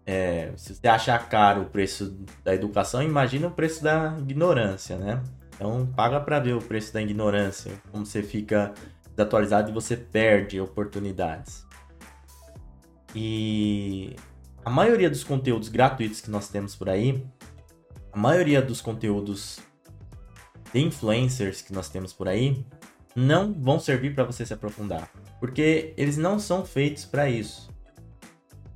É, 0.05 0.53
se 0.55 0.73
você 0.73 0.87
achar 0.87 1.27
caro 1.27 1.63
o 1.63 1.65
preço 1.65 2.17
da 2.41 2.55
educação, 2.55 3.03
imagina 3.03 3.47
o 3.47 3.51
preço 3.51 3.83
da 3.83 4.15
ignorância, 4.17 4.97
né? 4.97 5.21
Então 5.53 5.85
paga 5.93 6.21
para 6.21 6.39
ver 6.39 6.53
o 6.53 6.61
preço 6.61 6.93
da 6.93 7.01
ignorância, 7.01 7.73
como 7.91 8.05
você 8.05 8.23
fica 8.23 8.73
desatualizado 9.15 9.69
e 9.69 9.73
você 9.73 9.97
perde 9.97 10.59
oportunidades. 10.59 11.65
E 13.13 14.15
a 14.63 14.69
maioria 14.69 15.09
dos 15.09 15.23
conteúdos 15.23 15.67
gratuitos 15.67 16.21
que 16.21 16.31
nós 16.31 16.47
temos 16.47 16.77
por 16.77 16.87
aí, 16.87 17.25
a 18.11 18.17
maioria 18.17 18.61
dos 18.61 18.79
conteúdos 18.79 19.59
de 20.73 20.79
influencers 20.79 21.61
que 21.61 21.73
nós 21.73 21.89
temos 21.89 22.13
por 22.13 22.29
aí, 22.29 22.65
não 23.15 23.53
vão 23.53 23.79
servir 23.79 24.15
para 24.15 24.23
você 24.23 24.45
se 24.45 24.53
aprofundar, 24.53 25.09
porque 25.39 25.93
eles 25.97 26.17
não 26.17 26.39
são 26.39 26.65
feitos 26.65 27.05
para 27.05 27.29
isso. 27.29 27.69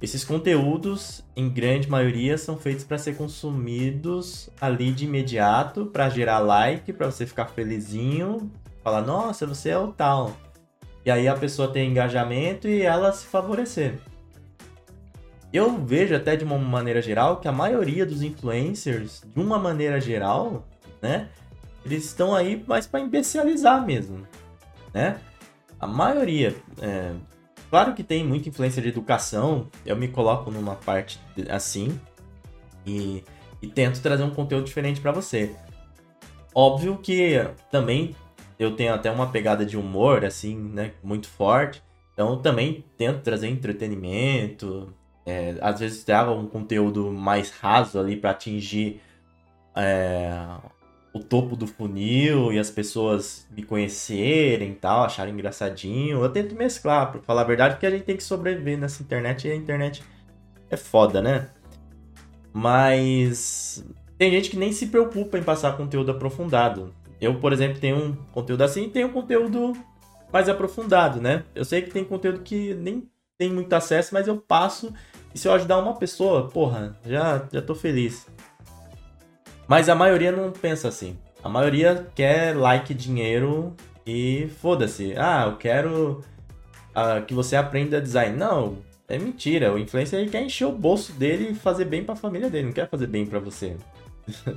Esses 0.02 0.26
conteúdos, 0.26 1.24
em 1.36 1.50
grande 1.50 1.90
maioria, 1.90 2.38
são 2.38 2.58
feitos 2.58 2.84
para 2.84 2.98
ser 2.98 3.16
consumidos 3.16 4.50
ali 4.60 4.92
de 4.92 5.06
imediato, 5.06 5.86
para 5.86 6.10
gerar 6.10 6.40
like, 6.40 6.92
para 6.92 7.10
você 7.10 7.26
ficar 7.26 7.48
felizinho, 7.48 8.52
falar, 8.84 9.02
nossa, 9.02 9.48
você 9.48 9.70
é 9.70 9.78
o 9.78 9.92
tal. 9.92 10.36
E 11.06 11.10
aí 11.10 11.28
a 11.28 11.36
pessoa 11.36 11.72
tem 11.72 11.90
engajamento 11.90 12.68
e 12.68 12.82
ela 12.82 13.12
se 13.14 13.26
favorecer. 13.26 14.00
Eu 15.54 15.78
vejo 15.84 16.14
até 16.14 16.36
de 16.36 16.44
uma 16.44 16.58
maneira 16.58 17.02
geral 17.02 17.38
que 17.38 17.48
a 17.48 17.52
maioria 17.52 18.06
dos 18.06 18.22
influencers, 18.22 19.24
de 19.34 19.40
uma 19.40 19.58
maneira 19.58 20.02
geral, 20.02 20.68
né, 21.02 21.30
eles 21.86 22.06
estão 22.06 22.34
aí 22.34 22.64
mais 22.68 22.88
para 22.88 23.00
imbecilizar 23.00 23.86
mesmo, 23.86 24.28
né? 24.94 25.20
A 25.80 25.86
maioria, 25.86 26.56
é, 26.82 27.14
claro 27.70 27.94
que 27.94 28.04
tem 28.04 28.26
muita 28.26 28.50
influência 28.50 28.82
de 28.82 28.90
educação, 28.90 29.70
eu 29.86 29.96
me 29.96 30.08
coloco 30.08 30.50
numa 30.50 30.76
parte 30.76 31.20
assim 31.50 32.00
e, 32.86 33.24
e 33.62 33.68
tento 33.68 34.02
trazer 34.02 34.24
um 34.24 34.32
conteúdo 34.32 34.66
diferente 34.66 35.00
para 35.00 35.12
você. 35.12 35.56
Óbvio 36.54 36.98
que 36.98 37.36
também 37.70 38.16
eu 38.58 38.76
tenho 38.76 38.94
até 38.94 39.12
uma 39.12 39.28
pegada 39.28 39.66
de 39.66 39.78
humor 39.78 40.26
assim, 40.26 40.58
né, 40.58 40.94
muito 41.04 41.28
forte. 41.28 41.84
Então 42.14 42.42
também 42.42 42.84
tento 42.98 43.22
trazer 43.22 43.50
entretenimento, 43.50 44.94
é, 45.26 45.56
às 45.62 45.82
vezes 45.82 46.04
trago 46.04 46.32
um 46.32 46.48
conteúdo 46.48 47.12
mais 47.12 47.52
raso 47.52 48.00
ali 48.00 48.16
para 48.16 48.32
atingir 48.32 49.02
é, 49.76 50.42
o 51.16 51.20
topo 51.20 51.56
do 51.56 51.66
funil 51.66 52.52
e 52.52 52.60
as 52.60 52.70
pessoas 52.70 53.48
me 53.50 53.64
conhecerem 53.64 54.72
e 54.72 54.76
tal, 54.76 55.06
acharem 55.06 55.34
engraçadinho. 55.34 56.22
Eu 56.22 56.30
tento 56.30 56.54
mesclar, 56.54 57.10
pra 57.10 57.22
falar 57.22 57.42
a 57.42 57.46
verdade, 57.46 57.76
porque 57.76 57.86
a 57.86 57.90
gente 57.90 58.04
tem 58.04 58.18
que 58.18 58.24
sobreviver 58.24 58.78
nessa 58.78 59.02
internet 59.02 59.48
e 59.48 59.52
a 59.52 59.56
internet 59.56 60.04
é 60.70 60.76
foda, 60.76 61.22
né? 61.22 61.48
Mas 62.52 63.86
tem 64.18 64.30
gente 64.30 64.50
que 64.50 64.58
nem 64.58 64.74
se 64.74 64.88
preocupa 64.88 65.38
em 65.38 65.44
passar 65.44 65.78
conteúdo 65.78 66.12
aprofundado. 66.12 66.94
Eu, 67.22 67.40
por 67.40 67.54
exemplo, 67.54 67.80
tenho 67.80 67.96
um 67.96 68.14
conteúdo 68.34 68.64
assim 68.64 68.84
e 68.84 68.90
tenho 68.90 69.08
um 69.08 69.14
conteúdo 69.14 69.72
mais 70.34 70.50
aprofundado, 70.50 71.22
né? 71.22 71.46
Eu 71.56 71.64
sei 71.64 71.82
que 71.82 71.92
tem 71.92 72.04
conteúdo 72.04 72.42
que 72.42 72.74
nem 72.74 73.10
tem 73.38 73.50
muito 73.50 73.72
acesso, 73.72 74.14
mas 74.14 74.28
eu 74.28 74.36
passo 74.36 74.94
E 75.34 75.40
se 75.40 75.48
eu 75.48 75.54
ajudar 75.54 75.78
uma 75.80 75.96
pessoa, 75.96 76.50
porra, 76.50 76.98
já, 77.06 77.48
já 77.54 77.62
tô 77.62 77.74
feliz. 77.74 78.28
Mas 79.68 79.90
a 79.90 79.96
maioria 79.96 80.32
não 80.32 80.52
pensa 80.52 80.88
assim. 80.88 81.18
A 81.44 81.50
maioria 81.50 82.08
quer 82.16 82.56
like, 82.56 82.94
dinheiro 82.94 83.76
e 84.06 84.50
foda-se. 84.60 85.14
Ah, 85.18 85.46
eu 85.48 85.58
quero 85.58 86.24
uh, 86.96 87.26
que 87.26 87.34
você 87.34 87.56
aprenda 87.56 88.02
design. 88.02 88.36
Não, 88.36 88.78
é 89.08 89.18
mentira. 89.18 89.74
O 89.74 89.78
influencer 89.78 90.20
ele 90.20 90.30
quer 90.30 90.44
encher 90.44 90.66
o 90.66 90.72
bolso 90.72 91.12
dele 91.14 91.50
e 91.52 91.56
fazer 91.56 91.86
bem 91.86 92.04
para 92.04 92.14
a 92.14 92.18
família 92.18 92.50
dele, 92.50 92.68
não 92.68 92.74
quer 92.74 92.90
fazer 92.90 93.08
bem 93.08 93.26
para 93.26 93.40
você. 93.40 93.76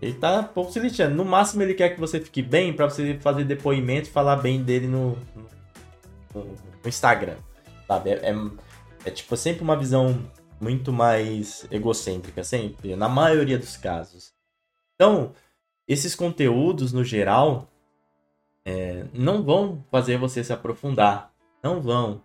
ele 0.00 0.14
tá 0.14 0.42
pouco 0.42 0.72
se 0.72 0.80
lixando. 0.80 1.14
No 1.14 1.24
máximo 1.24 1.62
ele 1.62 1.74
quer 1.74 1.90
que 1.90 2.00
você 2.00 2.20
fique 2.20 2.42
bem 2.42 2.72
para 2.72 2.88
você 2.88 3.18
fazer 3.20 3.44
depoimento 3.44 4.08
e 4.08 4.12
falar 4.12 4.36
bem 4.36 4.62
dele 4.62 4.86
no, 4.86 5.16
no, 6.34 6.44
no 6.44 6.88
Instagram. 6.88 7.36
Sabe? 7.86 8.10
É, 8.10 8.30
é, 8.30 8.36
é 9.04 9.10
tipo 9.10 9.36
sempre 9.36 9.62
uma 9.62 9.76
visão 9.76 10.18
muito 10.62 10.92
mais 10.92 11.66
egocêntrica, 11.72 12.44
sempre, 12.44 12.94
na 12.94 13.08
maioria 13.08 13.58
dos 13.58 13.76
casos. 13.76 14.32
Então, 14.94 15.32
esses 15.88 16.14
conteúdos 16.14 16.92
no 16.92 17.02
geral 17.02 17.68
é, 18.64 19.04
não 19.12 19.42
vão 19.42 19.84
fazer 19.90 20.16
você 20.16 20.44
se 20.44 20.52
aprofundar. 20.52 21.32
Não 21.60 21.82
vão. 21.82 22.22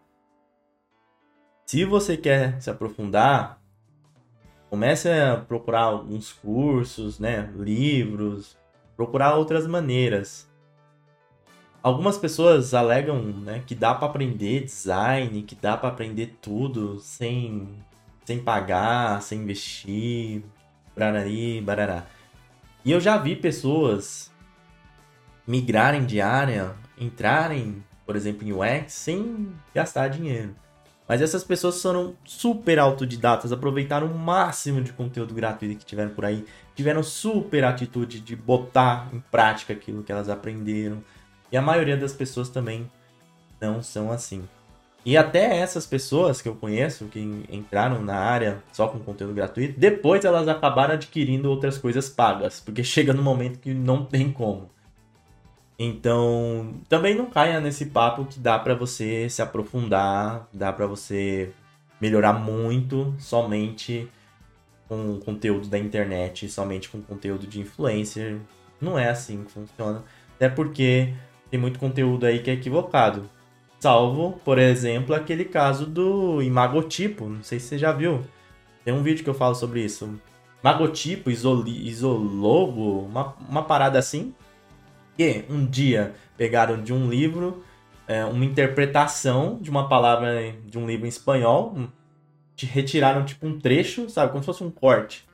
Se 1.66 1.84
você 1.84 2.16
quer 2.16 2.62
se 2.62 2.70
aprofundar, 2.70 3.60
comece 4.70 5.10
a 5.10 5.38
procurar 5.38 5.82
alguns 5.82 6.32
cursos, 6.32 7.20
né, 7.20 7.52
livros, 7.56 8.56
procurar 8.96 9.36
outras 9.36 9.66
maneiras. 9.66 10.48
Algumas 11.82 12.18
pessoas 12.18 12.76
alegam 12.76 13.22
né, 13.24 13.64
que 13.66 13.74
dá 13.74 13.96
para 13.96 14.08
aprender 14.08 14.64
design, 14.64 15.42
que 15.42 15.56
dá 15.56 15.76
para 15.76 15.90
aprender 15.90 16.38
tudo 16.42 17.00
sem, 17.00 17.84
sem 18.28 18.40
pagar, 18.40 19.22
sem 19.22 19.40
investir, 19.40 20.44
barari, 20.98 21.62
barará. 21.62 22.06
E 22.84 22.92
eu 22.92 23.00
já 23.00 23.16
vi 23.16 23.38
pessoas 23.38 24.30
migrarem 25.48 26.06
de 26.06 26.20
área, 26.20 26.76
entrarem, 27.00 27.82
por 28.06 28.18
exemplo, 28.18 28.46
em 28.46 28.52
UX 28.52 28.92
sem 28.92 29.54
gastar 29.74 30.10
dinheiro. 30.10 30.54
Mas 31.08 31.22
essas 31.22 31.42
pessoas 31.42 31.82
foram 31.82 32.18
super 32.26 32.80
autodidatas, 32.80 33.54
aproveitaram 33.54 34.08
o 34.08 34.20
máximo 34.20 34.82
de 34.82 34.92
conteúdo 34.92 35.34
gratuito 35.34 35.80
que 35.80 35.86
tiveram 35.86 36.10
por 36.10 36.26
aí, 36.26 36.46
tiveram 36.76 37.04
super 37.04 37.64
atitude 37.64 38.20
de 38.20 38.36
botar 38.36 39.08
em 39.14 39.22
prática 39.32 39.72
aquilo 39.72 40.04
que 40.04 40.12
elas 40.12 40.28
aprenderam. 40.28 41.02
E 41.50 41.56
a 41.56 41.62
maioria 41.62 41.96
das 41.96 42.12
pessoas 42.12 42.50
também 42.50 42.92
não 43.62 43.82
são 43.82 44.12
assim. 44.12 44.46
E 45.08 45.16
até 45.16 45.60
essas 45.60 45.86
pessoas 45.86 46.42
que 46.42 46.50
eu 46.50 46.56
conheço, 46.56 47.06
que 47.06 47.22
entraram 47.50 48.04
na 48.04 48.18
área 48.18 48.62
só 48.74 48.90
com 48.90 49.00
conteúdo 49.00 49.34
gratuito, 49.34 49.80
depois 49.80 50.26
elas 50.26 50.50
acabaram 50.50 50.96
adquirindo 50.96 51.50
outras 51.50 51.78
coisas 51.78 52.10
pagas, 52.10 52.60
porque 52.60 52.84
chega 52.84 53.14
no 53.14 53.24
momento 53.24 53.58
que 53.58 53.74
não 53.74 54.04
tem 54.04 54.30
como. 54.30 54.70
Então, 55.80 56.74
também 56.90 57.16
não 57.16 57.28
caia 57.28 57.62
nesse 57.62 57.86
papo 57.86 58.26
que 58.26 58.38
dá 58.38 58.60
para 58.60 58.76
você 58.76 59.30
se 59.30 59.42
aprofundar, 59.42 60.50
dá 60.52 60.74
para 60.74 60.86
você 60.86 61.54
melhorar 62.02 62.34
muito 62.34 63.16
somente 63.18 64.12
com 64.90 65.22
conteúdo 65.22 65.70
da 65.70 65.80
internet, 65.80 66.50
somente 66.50 66.90
com 66.90 67.02
conteúdo 67.02 67.48
de 67.48 67.62
influencer. 67.62 68.42
Não 68.82 69.00
é 69.00 69.08
assim 69.08 69.46
que 69.46 69.54
funciona. 69.54 70.04
Até 70.36 70.50
porque 70.50 71.14
tem 71.50 71.58
muito 71.58 71.80
conteúdo 71.80 72.26
aí 72.26 72.40
que 72.40 72.50
é 72.50 72.54
equivocado. 72.56 73.37
Salvo, 73.80 74.40
por 74.44 74.58
exemplo, 74.58 75.14
aquele 75.14 75.46
caso 75.46 75.86
do 75.86 76.42
imagotipo. 76.42 77.28
Não 77.28 77.44
sei 77.44 77.60
se 77.60 77.68
você 77.68 77.78
já 77.78 77.92
viu. 77.92 78.24
Tem 78.84 78.94
um 78.94 79.04
vídeo 79.04 79.24
que 79.24 79.30
eu 79.30 79.34
falo 79.34 79.56
sobre 79.56 79.84
isso. 79.84 80.20
Magotipo, 80.64 81.30
isoli, 81.30 81.88
isologo, 81.88 83.02
uma, 83.02 83.36
uma 83.48 83.64
parada 83.64 84.00
assim 84.00 84.34
que 85.16 85.46
um 85.50 85.66
dia 85.66 86.14
pegaram 86.38 86.82
de 86.82 86.94
um 86.94 87.10
livro 87.10 87.64
é, 88.08 88.24
uma 88.24 88.46
interpretação 88.46 89.60
de 89.62 89.70
uma 89.70 89.90
palavra 89.90 90.54
de 90.66 90.78
um 90.78 90.88
livro 90.88 91.06
em 91.06 91.10
espanhol, 91.10 91.76
retiraram 92.58 93.26
tipo 93.26 93.46
um 93.46 93.60
trecho, 93.60 94.10
sabe, 94.10 94.32
como 94.32 94.42
se 94.42 94.46
fosse 94.46 94.64
um 94.64 94.72
corte. 94.72 95.28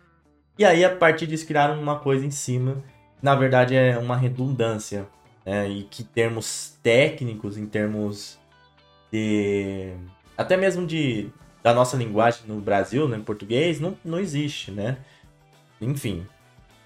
E 0.57 0.65
aí 0.65 0.83
a 0.83 0.93
partir 0.93 1.27
disso 1.27 1.45
criaram 1.45 1.79
uma 1.79 1.99
coisa 1.99 2.25
em 2.25 2.31
cima, 2.31 2.83
na 3.21 3.35
verdade 3.35 3.75
é 3.75 3.97
uma 3.97 4.17
redundância, 4.17 5.07
né? 5.45 5.69
E 5.69 5.83
que 5.83 6.03
termos 6.03 6.77
técnicos, 6.81 7.57
em 7.57 7.65
termos 7.65 8.39
de 9.13 9.93
até 10.35 10.57
mesmo 10.57 10.87
de 10.87 11.29
da 11.61 11.71
nossa 11.73 11.95
linguagem 11.95 12.41
no 12.47 12.59
Brasil, 12.59 13.07
né, 13.07 13.15
em 13.15 13.21
português, 13.21 13.79
não, 13.79 13.95
não 14.03 14.19
existe, 14.19 14.69
né? 14.69 14.97
Enfim, 15.79 16.27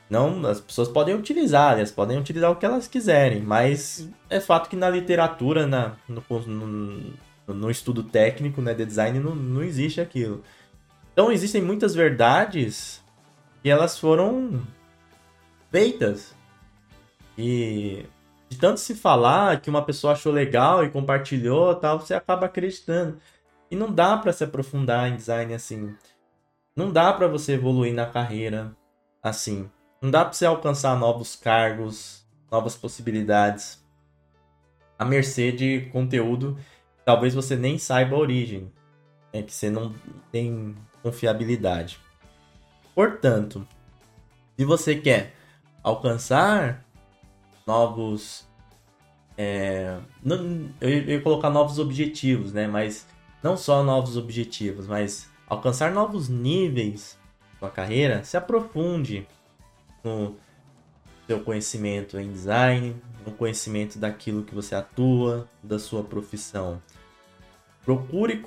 não, 0.10 0.46
as 0.46 0.60
pessoas 0.60 0.88
podem 0.88 1.16
utilizar, 1.16 1.78
elas 1.78 1.92
podem 1.92 2.20
utilizar 2.20 2.52
o 2.52 2.56
que 2.56 2.66
elas 2.66 2.88
quiserem, 2.88 3.42
mas 3.42 4.08
é 4.30 4.40
fato 4.40 4.70
que 4.70 4.76
na 4.76 4.90
literatura, 4.90 5.66
na, 5.66 5.96
no, 6.08 6.24
no, 6.46 7.14
no 7.48 7.72
estudo 7.72 8.04
técnico 8.04 8.62
né, 8.62 8.74
de 8.74 8.86
design, 8.86 9.20
não, 9.20 9.34
não 9.34 9.64
existe 9.64 10.00
aquilo. 10.00 10.44
Então 11.14 11.32
existem 11.32 11.62
muitas 11.62 11.96
verdades 11.96 13.02
que 13.64 13.70
elas 13.70 13.98
foram 13.98 14.62
feitas. 15.72 16.36
E 17.36 18.06
de 18.50 18.58
tanto 18.58 18.80
se 18.80 18.96
falar 18.96 19.62
que 19.62 19.70
uma 19.70 19.84
pessoa 19.84 20.14
achou 20.14 20.32
legal 20.32 20.84
e 20.84 20.90
compartilhou 20.90 21.76
tal, 21.76 22.00
você 22.00 22.14
acaba 22.14 22.46
acreditando. 22.46 23.18
E 23.70 23.76
não 23.76 23.92
dá 23.92 24.18
para 24.18 24.32
se 24.32 24.44
aprofundar 24.44 25.10
em 25.10 25.16
design 25.16 25.54
assim. 25.54 25.96
Não 26.76 26.92
dá 26.92 27.12
para 27.12 27.28
você 27.28 27.54
evoluir 27.54 27.94
na 27.94 28.06
carreira 28.06 28.76
assim. 29.22 29.70
Não 30.02 30.10
dá 30.10 30.24
para 30.24 30.34
você 30.34 30.46
alcançar 30.46 30.98
novos 30.98 31.36
cargos, 31.36 32.26
novas 32.52 32.76
possibilidades, 32.76 33.84
à 34.98 35.04
mercê 35.04 35.52
de 35.52 35.82
conteúdo 35.92 36.58
talvez 37.08 37.34
você 37.34 37.56
nem 37.56 37.78
saiba 37.78 38.18
a 38.18 38.20
origem, 38.20 38.70
é 39.32 39.42
que 39.42 39.54
você 39.54 39.70
não 39.70 39.96
tem 40.30 40.76
confiabilidade. 41.02 41.98
Portanto, 42.94 43.66
se 44.58 44.66
você 44.66 44.94
quer 44.94 45.34
alcançar 45.82 46.86
novos. 47.68 48.48
É, 49.38 50.00
eu 50.82 50.90
ia 50.90 51.22
colocar 51.22 51.50
novos 51.50 51.78
objetivos, 51.78 52.54
né? 52.54 52.66
Mas 52.66 53.06
não 53.44 53.56
só 53.56 53.84
novos 53.84 54.18
objetivos, 54.18 54.88
mas 54.88 55.30
alcançar 55.48 55.92
novos 55.92 56.28
níveis 56.30 57.20
na 57.54 57.60
sua 57.60 57.70
carreira, 57.70 58.24
se 58.24 58.38
aprofunde, 58.38 59.28
no 60.04 60.36
seu 61.28 61.42
conhecimento 61.42 62.18
em 62.18 62.32
design, 62.32 62.96
no 63.26 63.32
conhecimento 63.34 64.00
daquilo 64.00 64.44
que 64.44 64.56
você 64.56 64.74
atua, 64.74 65.48
da 65.62 65.78
sua 65.78 66.04
profissão. 66.04 66.82
Procure 67.84 68.42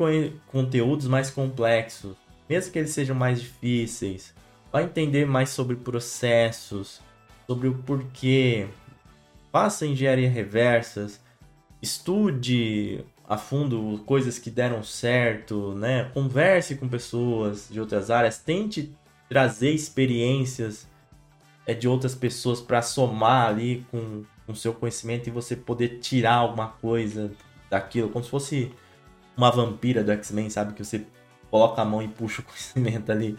conteúdos 0.48 1.06
mais 1.06 1.30
complexos, 1.30 2.16
mesmo 2.48 2.72
que 2.72 2.78
eles 2.78 2.90
sejam 2.90 3.14
mais 3.14 3.40
difíceis. 3.40 4.34
Vai 4.72 4.84
entender 4.84 5.26
mais 5.26 5.50
sobre 5.50 5.76
processos, 5.76 7.00
sobre 7.46 7.68
o 7.68 7.74
porquê. 7.74 8.68
Faça 9.52 9.86
engenharia 9.86 10.30
reversas, 10.30 11.20
estude 11.82 13.04
a 13.28 13.36
fundo 13.36 14.02
coisas 14.06 14.38
que 14.38 14.50
deram 14.50 14.82
certo, 14.82 15.74
né? 15.74 16.10
Converse 16.14 16.76
com 16.76 16.88
pessoas 16.88 17.68
de 17.70 17.80
outras 17.80 18.10
áreas, 18.10 18.38
tente 18.38 18.94
trazer 19.28 19.70
experiências 19.70 20.88
é 21.66 21.74
de 21.74 21.86
outras 21.86 22.14
pessoas 22.14 22.60
para 22.60 22.82
somar 22.82 23.48
ali 23.48 23.86
com 23.90 24.24
o 24.48 24.54
seu 24.54 24.74
conhecimento 24.74 25.28
e 25.28 25.30
você 25.30 25.54
poder 25.54 26.00
tirar 26.00 26.34
alguma 26.34 26.68
coisa 26.68 27.30
daquilo, 27.70 28.08
como 28.08 28.24
se 28.24 28.30
fosse 28.30 28.72
uma 29.36 29.50
vampira 29.50 30.02
do 30.02 30.10
X-Men, 30.10 30.50
sabe? 30.50 30.74
Que 30.74 30.84
você 30.84 31.06
coloca 31.50 31.80
a 31.80 31.84
mão 31.84 32.02
e 32.02 32.08
puxa 32.08 32.42
o 32.42 32.44
conhecimento 32.46 33.12
ali, 33.12 33.36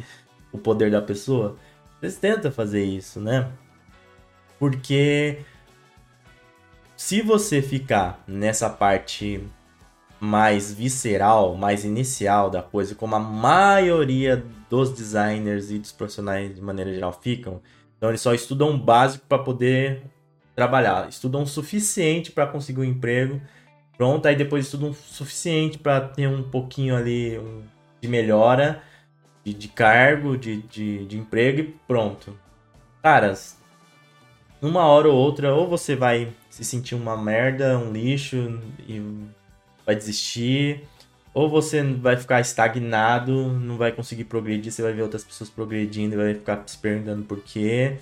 o 0.51 0.57
poder 0.57 0.89
da 0.89 1.01
pessoa. 1.01 1.57
Vocês 1.99 2.17
tentam 2.17 2.51
fazer 2.51 2.83
isso, 2.83 3.19
né? 3.19 3.51
Porque 4.57 5.39
se 7.01 7.19
você 7.19 7.63
ficar 7.63 8.23
nessa 8.27 8.69
parte 8.69 9.43
mais 10.19 10.71
visceral, 10.71 11.55
mais 11.55 11.83
inicial 11.83 12.47
da 12.47 12.61
coisa, 12.61 12.93
como 12.93 13.15
a 13.15 13.19
maioria 13.19 14.45
dos 14.69 14.91
designers 14.91 15.71
e 15.71 15.79
dos 15.79 15.91
profissionais 15.91 16.53
de 16.53 16.61
maneira 16.61 16.93
geral 16.93 17.11
ficam, 17.11 17.59
então 17.97 18.09
eles 18.09 18.21
só 18.21 18.35
estudam 18.35 18.69
o 18.69 18.77
básico 18.77 19.25
para 19.27 19.39
poder 19.39 20.03
trabalhar. 20.55 21.09
Estudam 21.09 21.41
o 21.41 21.47
suficiente 21.47 22.31
para 22.31 22.45
conseguir 22.45 22.81
um 22.81 22.83
emprego. 22.83 23.41
Pronto, 23.97 24.27
aí 24.27 24.35
depois 24.35 24.65
estudam 24.65 24.91
o 24.91 24.93
suficiente 24.93 25.79
para 25.79 26.01
ter 26.01 26.27
um 26.27 26.43
pouquinho 26.43 26.95
ali 26.95 27.41
de 27.99 28.07
melhora 28.07 28.83
de, 29.43 29.55
de 29.55 29.67
cargo, 29.69 30.37
de, 30.37 30.61
de, 30.61 31.07
de 31.07 31.17
emprego 31.17 31.61
e 31.61 31.75
pronto. 31.87 32.37
Caras, 33.01 33.59
uma 34.61 34.85
hora 34.85 35.09
ou 35.09 35.15
outra, 35.15 35.53
ou 35.53 35.67
você 35.67 35.95
vai 35.95 36.31
se 36.49 36.63
sentir 36.63 36.95
uma 36.95 37.17
merda, 37.17 37.77
um 37.77 37.91
lixo 37.91 38.59
e 38.87 39.01
vai 39.85 39.95
desistir, 39.95 40.83
ou 41.33 41.49
você 41.49 41.81
vai 41.81 42.17
ficar 42.17 42.41
estagnado, 42.41 43.47
não 43.53 43.77
vai 43.77 43.91
conseguir 43.91 44.25
progredir, 44.25 44.71
você 44.71 44.81
vai 44.81 44.93
ver 44.93 45.01
outras 45.01 45.23
pessoas 45.23 45.49
progredindo 45.49 46.13
e 46.13 46.17
vai 46.17 46.33
ficar 46.33 46.61
se 46.65 46.77
perguntando 46.77 47.23
por 47.23 47.41
quê. 47.41 47.97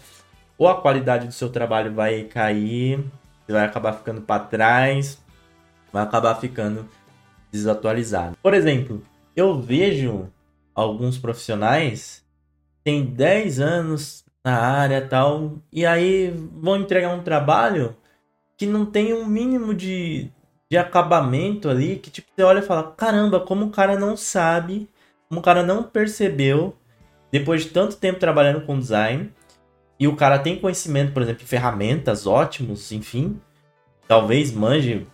Ou 0.57 0.67
a 0.67 0.81
qualidade 0.81 1.27
do 1.27 1.33
seu 1.33 1.49
trabalho 1.49 1.93
vai 1.93 2.23
cair, 2.23 2.99
você 3.45 3.53
vai 3.53 3.63
acabar 3.63 3.93
ficando 3.93 4.21
para 4.21 4.43
trás, 4.43 5.21
vai 5.93 6.03
acabar 6.03 6.35
ficando 6.35 6.87
desatualizado. 7.51 8.35
Por 8.41 8.53
exemplo, 8.53 9.01
eu 9.35 9.59
vejo 9.61 10.27
alguns 10.75 11.17
profissionais 11.17 12.23
têm 12.83 13.05
10 13.05 13.59
anos 13.59 14.25
na 14.49 14.59
área 14.59 15.07
tal 15.07 15.59
e 15.71 15.85
aí 15.85 16.33
vão 16.53 16.77
entregar 16.77 17.13
um 17.13 17.21
trabalho 17.21 17.95
que 18.57 18.65
não 18.65 18.85
tem 18.85 19.13
um 19.13 19.25
mínimo 19.25 19.73
de, 19.73 20.29
de 20.69 20.77
acabamento 20.77 21.69
ali, 21.69 21.97
que 21.97 22.09
tipo, 22.09 22.27
você 22.35 22.43
olha 22.43 22.59
e 22.59 22.63
fala, 22.63 22.91
caramba, 22.97 23.39
como 23.39 23.67
o 23.67 23.69
cara 23.69 23.97
não 23.97 24.17
sabe, 24.17 24.89
como 25.29 25.39
o 25.39 25.43
cara 25.43 25.63
não 25.63 25.83
percebeu, 25.83 26.75
depois 27.31 27.63
de 27.63 27.69
tanto 27.69 27.95
tempo 27.95 28.19
trabalhando 28.19 28.65
com 28.65 28.77
design, 28.77 29.31
e 29.97 30.07
o 30.07 30.15
cara 30.15 30.39
tem 30.39 30.59
conhecimento, 30.59 31.13
por 31.13 31.21
exemplo, 31.21 31.39
de 31.39 31.45
ferramentas 31.45 32.27
ótimos, 32.27 32.91
enfim, 32.91 33.39
talvez 34.07 34.51
manje 34.51 35.07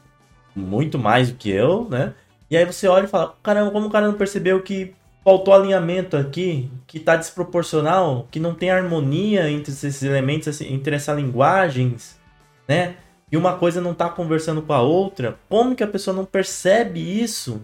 muito 0.55 0.97
mais 0.97 1.29
do 1.29 1.37
que 1.37 1.49
eu, 1.49 1.87
né? 1.89 2.15
E 2.49 2.55
aí 2.57 2.65
você 2.65 2.87
olha 2.87 3.05
e 3.05 3.09
fala, 3.09 3.35
caramba, 3.43 3.71
como 3.71 3.87
o 3.87 3.91
cara 3.91 4.07
não 4.07 4.15
percebeu 4.15 4.63
que 4.63 4.95
faltou 5.25 5.55
alinhamento 5.55 6.15
aqui, 6.15 6.69
que 6.85 6.99
tá 6.99 7.15
desproporcional, 7.15 8.27
que 8.29 8.39
não 8.39 8.53
tem 8.53 8.69
harmonia 8.69 9.49
entre 9.49 9.71
esses 9.71 10.03
elementos, 10.03 10.47
assim, 10.47 10.71
entre 10.71 10.95
essas 10.95 11.17
linguagens, 11.17 12.19
né? 12.67 12.97
E 13.31 13.35
uma 13.35 13.57
coisa 13.57 13.81
não 13.81 13.95
tá 13.95 14.07
conversando 14.07 14.61
com 14.61 14.71
a 14.71 14.81
outra. 14.81 15.39
Como 15.49 15.75
que 15.75 15.83
a 15.83 15.87
pessoa 15.87 16.15
não 16.15 16.25
percebe 16.25 16.99
isso? 16.99 17.59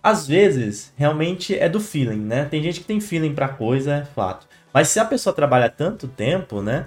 Às 0.00 0.24
vezes, 0.24 0.92
realmente 0.96 1.58
é 1.58 1.68
do 1.68 1.80
feeling, 1.80 2.20
né? 2.20 2.44
Tem 2.44 2.62
gente 2.62 2.78
que 2.78 2.86
tem 2.86 3.00
feeling 3.00 3.34
pra 3.34 3.48
coisa, 3.48 3.96
é 3.96 4.04
fato. 4.04 4.46
Mas 4.72 4.86
se 4.86 5.00
a 5.00 5.04
pessoa 5.04 5.34
trabalha 5.34 5.68
tanto 5.68 6.06
tempo, 6.06 6.62
né? 6.62 6.86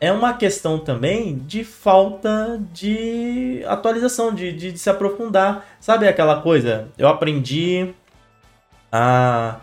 É 0.00 0.12
uma 0.12 0.34
questão 0.34 0.78
também 0.78 1.36
de 1.36 1.64
falta 1.64 2.60
de 2.72 3.64
atualização, 3.66 4.32
de, 4.32 4.52
de, 4.52 4.70
de 4.70 4.78
se 4.78 4.88
aprofundar. 4.88 5.66
Sabe 5.80 6.06
aquela 6.06 6.42
coisa? 6.42 6.88
Eu 6.96 7.08
aprendi 7.08 7.92
a, 8.96 9.58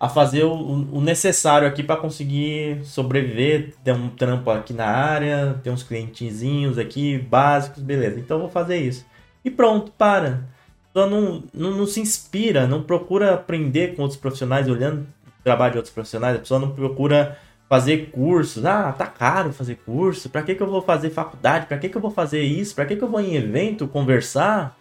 a 0.00 0.08
fazer 0.08 0.42
o, 0.42 0.52
o 0.52 1.00
necessário 1.00 1.68
aqui 1.68 1.84
para 1.84 2.00
conseguir 2.00 2.84
sobreviver, 2.84 3.74
ter 3.84 3.92
um 3.92 4.08
trampo 4.08 4.50
aqui 4.50 4.72
na 4.72 4.86
área, 4.86 5.60
ter 5.62 5.70
uns 5.70 5.84
clientezinhos 5.84 6.76
aqui 6.78 7.16
básicos, 7.16 7.80
beleza. 7.80 8.18
Então 8.18 8.40
vou 8.40 8.48
fazer 8.48 8.78
isso. 8.78 9.06
E 9.44 9.50
pronto, 9.50 9.92
para. 9.92 10.48
Só 10.92 11.08
não, 11.08 11.44
não, 11.54 11.70
não 11.70 11.86
se 11.86 12.00
inspira, 12.00 12.66
não 12.66 12.82
procura 12.82 13.34
aprender 13.34 13.94
com 13.94 14.02
outros 14.02 14.18
profissionais, 14.18 14.68
olhando 14.68 15.06
o 15.28 15.42
trabalho 15.44 15.72
de 15.72 15.78
outros 15.78 15.94
profissionais, 15.94 16.36
a 16.36 16.40
pessoa 16.40 16.58
não 16.58 16.70
procura 16.72 17.38
fazer 17.68 18.10
cursos. 18.10 18.66
Ah, 18.66 18.90
tá 18.90 19.06
caro 19.06 19.52
fazer 19.52 19.76
curso. 19.76 20.28
Para 20.28 20.42
que, 20.42 20.56
que 20.56 20.62
eu 20.62 20.68
vou 20.68 20.82
fazer 20.82 21.10
faculdade? 21.10 21.66
Para 21.66 21.78
que, 21.78 21.88
que 21.88 21.96
eu 21.96 22.02
vou 22.02 22.10
fazer 22.10 22.42
isso? 22.42 22.74
Para 22.74 22.84
que, 22.84 22.96
que 22.96 23.04
eu 23.04 23.08
vou 23.08 23.20
em 23.20 23.36
evento 23.36 23.86
conversar? 23.86 24.76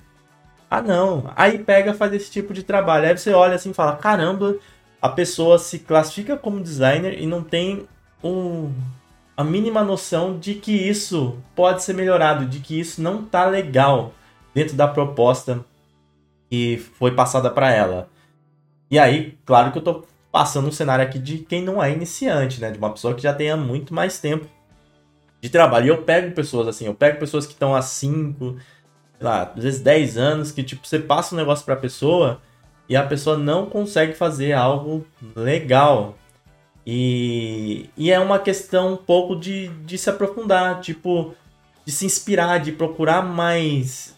Ah, 0.71 0.81
não. 0.81 1.29
Aí 1.35 1.59
pega, 1.59 1.93
faz 1.93 2.13
esse 2.13 2.31
tipo 2.31 2.53
de 2.53 2.63
trabalho. 2.63 3.05
Aí 3.05 3.17
você 3.17 3.33
olha 3.33 3.55
assim 3.55 3.71
e 3.71 3.73
fala: 3.73 3.97
caramba, 3.97 4.55
a 5.01 5.09
pessoa 5.09 5.59
se 5.59 5.79
classifica 5.79 6.37
como 6.37 6.63
designer 6.63 7.21
e 7.21 7.27
não 7.27 7.43
tem 7.43 7.85
um, 8.23 8.71
a 9.35 9.43
mínima 9.43 9.83
noção 9.83 10.39
de 10.39 10.53
que 10.55 10.71
isso 10.71 11.37
pode 11.53 11.83
ser 11.83 11.93
melhorado, 11.93 12.45
de 12.45 12.61
que 12.61 12.79
isso 12.79 13.01
não 13.01 13.21
tá 13.21 13.45
legal 13.45 14.13
dentro 14.53 14.73
da 14.77 14.87
proposta 14.87 15.65
que 16.49 16.77
foi 16.97 17.11
passada 17.13 17.49
para 17.49 17.69
ela. 17.69 18.09
E 18.89 18.97
aí, 18.97 19.37
claro 19.45 19.73
que 19.73 19.77
eu 19.77 19.81
tô 19.81 20.05
passando 20.31 20.69
um 20.69 20.71
cenário 20.71 21.03
aqui 21.03 21.19
de 21.19 21.39
quem 21.39 21.61
não 21.61 21.83
é 21.83 21.91
iniciante, 21.91 22.61
né? 22.61 22.71
De 22.71 22.77
uma 22.77 22.91
pessoa 22.91 23.13
que 23.13 23.21
já 23.21 23.33
tenha 23.33 23.57
muito 23.57 23.93
mais 23.93 24.19
tempo 24.19 24.47
de 25.41 25.49
trabalho. 25.49 25.87
E 25.87 25.89
eu 25.89 26.03
pego 26.03 26.33
pessoas 26.33 26.69
assim, 26.69 26.85
eu 26.85 26.95
pego 26.95 27.19
pessoas 27.19 27.45
que 27.45 27.51
estão 27.51 27.75
há 27.75 27.81
5, 27.81 28.55
sei 28.55 28.59
lá, 29.21 29.51
às 29.55 29.63
vezes 29.63 29.79
10 29.81 30.17
anos, 30.17 30.51
que 30.51 30.63
tipo, 30.63 30.85
você 30.85 30.99
passa 30.99 31.35
um 31.35 31.37
negócio 31.37 31.63
pra 31.63 31.75
pessoa 31.75 32.41
e 32.89 32.95
a 32.95 33.03
pessoa 33.03 33.37
não 33.37 33.67
consegue 33.67 34.13
fazer 34.13 34.53
algo 34.53 35.05
legal. 35.35 36.17
E, 36.85 37.89
e 37.95 38.11
é 38.11 38.19
uma 38.19 38.39
questão 38.39 38.93
um 38.93 38.97
pouco 38.97 39.35
de, 39.35 39.67
de 39.85 39.97
se 39.97 40.09
aprofundar, 40.09 40.81
tipo, 40.81 41.33
de 41.85 41.91
se 41.91 42.05
inspirar, 42.05 42.59
de 42.59 42.71
procurar 42.71 43.21
mais, 43.21 44.15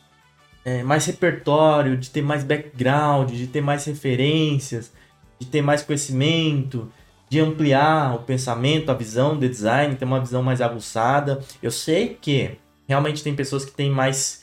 é, 0.63 0.81
mais 0.81 1.05
repertório, 1.05 1.97
de 1.97 2.09
ter 2.09 2.21
mais 2.21 2.43
background, 2.43 3.31
de 3.31 3.47
ter 3.47 3.61
mais 3.61 3.85
referências, 3.85 4.91
de 5.39 5.45
ter 5.45 5.61
mais 5.61 5.81
conhecimento, 5.81 6.91
de 7.29 7.39
ampliar 7.39 8.15
o 8.15 8.19
pensamento, 8.19 8.89
a 8.89 8.93
visão 8.93 9.37
de 9.37 9.49
design, 9.49 9.95
ter 9.95 10.05
uma 10.05 10.19
visão 10.19 10.41
mais 10.41 10.61
aguçada. 10.61 11.43
Eu 11.61 11.71
sei 11.71 12.17
que 12.19 12.57
realmente 12.87 13.23
tem 13.23 13.35
pessoas 13.35 13.65
que 13.65 13.71
têm 13.71 13.89
mais 13.89 14.42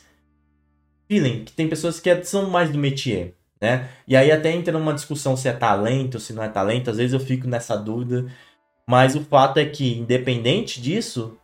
feeling, 1.10 1.44
que 1.44 1.52
tem 1.52 1.68
pessoas 1.68 1.98
que 1.98 2.22
são 2.22 2.48
mais 2.48 2.70
do 2.70 2.78
métier, 2.78 3.34
né? 3.60 3.88
E 4.06 4.16
aí 4.16 4.30
até 4.30 4.52
entra 4.52 4.72
numa 4.72 4.94
discussão 4.94 5.36
se 5.36 5.48
é 5.48 5.52
talento 5.52 6.20
se 6.20 6.32
não 6.32 6.40
é 6.40 6.48
talento, 6.48 6.88
às 6.88 6.98
vezes 6.98 7.12
eu 7.12 7.18
fico 7.18 7.48
nessa 7.48 7.76
dúvida, 7.76 8.26
mas 8.86 9.16
o 9.16 9.24
fato 9.24 9.58
é 9.58 9.64
que, 9.64 9.98
independente 9.98 10.80
disso, 10.80 11.36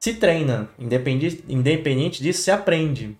se 0.00 0.14
treina, 0.14 0.70
independente, 0.78 1.44
independente 1.46 2.22
disso, 2.22 2.42
se 2.42 2.50
aprende. 2.50 3.18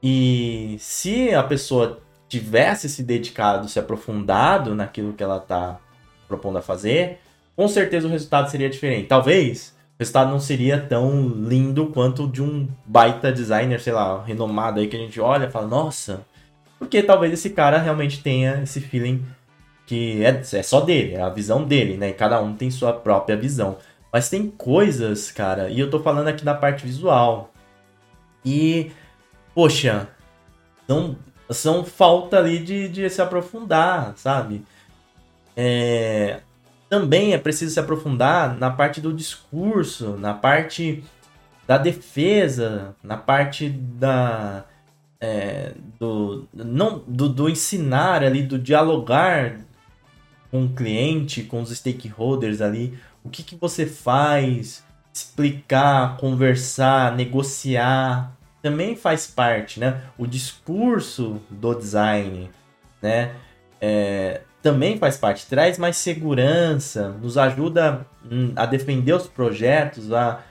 E 0.00 0.76
se 0.78 1.34
a 1.34 1.42
pessoa 1.42 2.00
tivesse 2.28 2.88
se 2.88 3.02
dedicado, 3.02 3.68
se 3.68 3.80
aprofundado 3.80 4.76
naquilo 4.76 5.12
que 5.12 5.24
ela 5.24 5.38
está 5.38 5.80
propondo 6.28 6.58
a 6.58 6.62
fazer, 6.62 7.18
com 7.56 7.66
certeza 7.66 8.06
o 8.06 8.10
resultado 8.10 8.48
seria 8.48 8.70
diferente. 8.70 9.08
Talvez 9.08 9.76
resultado 9.98 10.30
não 10.30 10.40
seria 10.40 10.80
tão 10.80 11.28
lindo 11.28 11.88
quanto 11.88 12.28
de 12.28 12.42
um 12.42 12.68
baita 12.86 13.32
designer, 13.32 13.80
sei 13.80 13.92
lá, 13.92 14.22
renomado 14.22 14.80
aí 14.80 14.86
que 14.86 14.96
a 14.96 15.00
gente 15.00 15.20
olha 15.20 15.46
e 15.46 15.50
fala, 15.50 15.66
nossa, 15.66 16.24
porque 16.78 17.02
talvez 17.02 17.32
esse 17.32 17.50
cara 17.50 17.78
realmente 17.78 18.22
tenha 18.22 18.62
esse 18.62 18.80
feeling 18.80 19.24
que 19.86 20.22
é, 20.24 20.28
é 20.28 20.62
só 20.62 20.80
dele, 20.80 21.14
é 21.14 21.22
a 21.22 21.30
visão 21.30 21.64
dele, 21.64 21.96
né? 21.96 22.10
E 22.10 22.12
cada 22.12 22.40
um 22.40 22.54
tem 22.54 22.70
sua 22.70 22.92
própria 22.92 23.36
visão. 23.36 23.78
Mas 24.12 24.28
tem 24.28 24.50
coisas, 24.50 25.32
cara, 25.32 25.68
e 25.68 25.80
eu 25.80 25.90
tô 25.90 26.00
falando 26.00 26.28
aqui 26.28 26.44
da 26.44 26.54
parte 26.54 26.84
visual. 26.84 27.52
E, 28.44 28.92
poxa, 29.54 30.08
são, 31.50 31.84
falta 31.84 32.38
ali 32.38 32.58
de, 32.58 32.88
de 32.88 33.10
se 33.10 33.20
aprofundar, 33.20 34.14
sabe? 34.16 34.62
É, 35.56 36.40
também 36.88 37.32
é 37.32 37.38
preciso 37.38 37.74
se 37.74 37.80
aprofundar 37.80 38.56
na 38.56 38.70
parte 38.70 39.00
do 39.00 39.12
discurso, 39.12 40.16
na 40.16 40.32
parte 40.34 41.04
da 41.66 41.76
defesa, 41.76 42.96
na 43.02 43.16
parte 43.16 43.68
da 43.68 44.64
é, 45.20 45.74
do 45.98 46.48
não 46.54 47.02
do, 47.06 47.28
do, 47.28 47.48
ensinar 47.48 48.22
ali, 48.22 48.42
do 48.42 48.58
dialogar 48.58 49.58
com 50.50 50.64
o 50.64 50.68
cliente, 50.68 51.42
com 51.42 51.60
os 51.60 51.70
stakeholders 51.70 52.60
ali, 52.60 52.98
o 53.22 53.28
que, 53.28 53.42
que 53.42 53.56
você 53.56 53.84
faz, 53.84 54.82
explicar, 55.12 56.16
conversar, 56.16 57.14
negociar, 57.14 58.32
também 58.62 58.96
faz 58.96 59.26
parte, 59.26 59.78
né? 59.78 60.02
O 60.16 60.26
discurso 60.26 61.40
do 61.50 61.74
design, 61.74 62.50
né? 63.02 63.34
É, 63.80 64.40
também 64.68 64.98
faz 64.98 65.16
parte, 65.16 65.46
traz 65.46 65.78
mais 65.78 65.96
segurança, 65.96 67.08
nos 67.22 67.38
ajuda 67.38 68.06
hum, 68.30 68.52
a 68.54 68.66
defender 68.66 69.14
os 69.14 69.26
projetos, 69.26 70.12
a, 70.12 70.42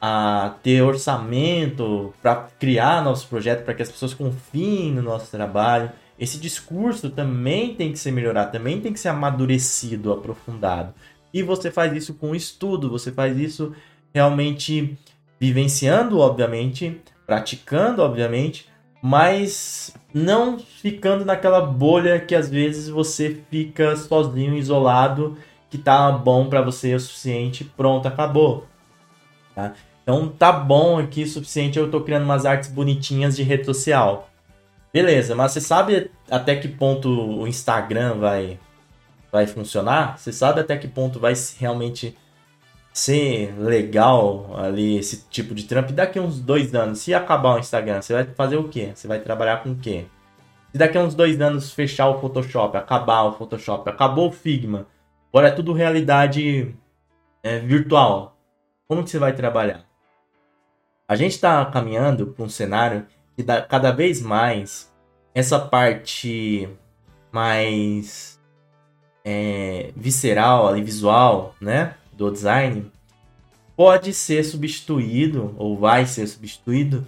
a 0.00 0.56
ter 0.60 0.82
orçamento 0.82 2.12
para 2.20 2.48
criar 2.58 3.04
nossos 3.04 3.24
projetos, 3.24 3.64
para 3.64 3.74
que 3.74 3.82
as 3.82 3.88
pessoas 3.88 4.12
confiem 4.12 4.90
no 4.90 5.02
nosso 5.02 5.30
trabalho. 5.30 5.92
Esse 6.18 6.36
discurso 6.36 7.10
também 7.10 7.72
tem 7.76 7.92
que 7.92 7.98
ser 8.00 8.10
melhorado, 8.10 8.50
também 8.50 8.80
tem 8.80 8.92
que 8.92 8.98
ser 8.98 9.08
amadurecido, 9.08 10.12
aprofundado. 10.12 10.92
E 11.32 11.44
você 11.44 11.70
faz 11.70 11.92
isso 11.92 12.14
com 12.14 12.34
estudo, 12.34 12.90
você 12.90 13.12
faz 13.12 13.38
isso 13.38 13.72
realmente 14.12 14.98
vivenciando, 15.38 16.18
obviamente, 16.18 17.00
praticando, 17.24 18.02
obviamente, 18.02 18.68
mas 19.00 19.94
não 20.12 20.58
ficando 20.58 21.24
naquela 21.24 21.60
bolha 21.60 22.18
que 22.20 22.34
às 22.34 22.48
vezes 22.48 22.88
você 22.88 23.42
fica 23.50 23.96
sozinho, 23.96 24.56
isolado, 24.56 25.36
que 25.68 25.78
tá 25.78 26.10
bom 26.10 26.48
para 26.48 26.62
você 26.62 26.94
o 26.94 27.00
suficiente, 27.00 27.64
pronto, 27.64 28.06
acabou. 28.06 28.66
Tá? 29.54 29.74
Então 30.02 30.28
tá 30.28 30.50
bom 30.50 30.98
aqui 30.98 31.22
o 31.22 31.28
suficiente, 31.28 31.78
eu 31.78 31.90
tô 31.90 32.00
criando 32.00 32.24
umas 32.24 32.44
artes 32.44 32.70
bonitinhas 32.70 33.36
de 33.36 33.42
rede 33.42 33.64
social. 33.64 34.28
Beleza, 34.92 35.36
mas 35.36 35.52
você 35.52 35.60
sabe 35.60 36.10
até 36.28 36.56
que 36.56 36.66
ponto 36.66 37.08
o 37.08 37.46
Instagram 37.46 38.18
vai 38.18 38.58
vai 39.30 39.46
funcionar? 39.46 40.18
Você 40.18 40.32
sabe 40.32 40.60
até 40.60 40.76
que 40.76 40.88
ponto 40.88 41.20
vai 41.20 41.34
realmente 41.58 42.16
ser 42.92 43.54
legal 43.58 44.50
ali 44.56 44.98
esse 44.98 45.28
tipo 45.28 45.54
de 45.54 45.64
trampo. 45.64 45.92
Daqui 45.92 46.18
uns 46.18 46.40
dois 46.40 46.74
anos, 46.74 47.00
se 47.00 47.14
acabar 47.14 47.56
o 47.56 47.58
Instagram, 47.58 48.02
você 48.02 48.12
vai 48.12 48.24
fazer 48.24 48.56
o 48.56 48.68
quê? 48.68 48.92
Você 48.94 49.06
vai 49.06 49.20
trabalhar 49.20 49.62
com 49.62 49.70
o 49.70 49.76
quê? 49.76 50.06
Se 50.72 50.78
daqui 50.78 50.98
a 50.98 51.02
uns 51.02 51.14
dois 51.14 51.40
anos 51.40 51.72
fechar 51.72 52.08
o 52.08 52.20
Photoshop, 52.20 52.76
acabar 52.76 53.22
o 53.24 53.32
Photoshop, 53.32 53.88
acabou 53.88 54.28
o 54.28 54.32
Figma, 54.32 54.86
agora 55.32 55.48
é 55.48 55.50
tudo 55.50 55.72
realidade 55.72 56.74
é, 57.42 57.58
virtual. 57.58 58.36
Como 58.86 59.02
que 59.02 59.10
você 59.10 59.18
vai 59.18 59.32
trabalhar? 59.32 59.84
A 61.08 61.16
gente 61.16 61.32
está 61.32 61.64
caminhando 61.66 62.28
para 62.28 62.44
um 62.44 62.48
cenário 62.48 63.06
que 63.34 63.42
dá 63.42 63.60
cada 63.62 63.90
vez 63.90 64.22
mais 64.22 64.92
essa 65.34 65.58
parte 65.58 66.68
mais 67.32 68.40
é, 69.24 69.92
visceral, 69.96 70.68
ali, 70.68 70.82
visual, 70.82 71.54
né, 71.60 71.94
do 72.20 72.30
design, 72.30 72.92
pode 73.74 74.12
ser 74.12 74.44
substituído 74.44 75.54
ou 75.56 75.76
vai 75.76 76.04
ser 76.04 76.26
substituído 76.26 77.06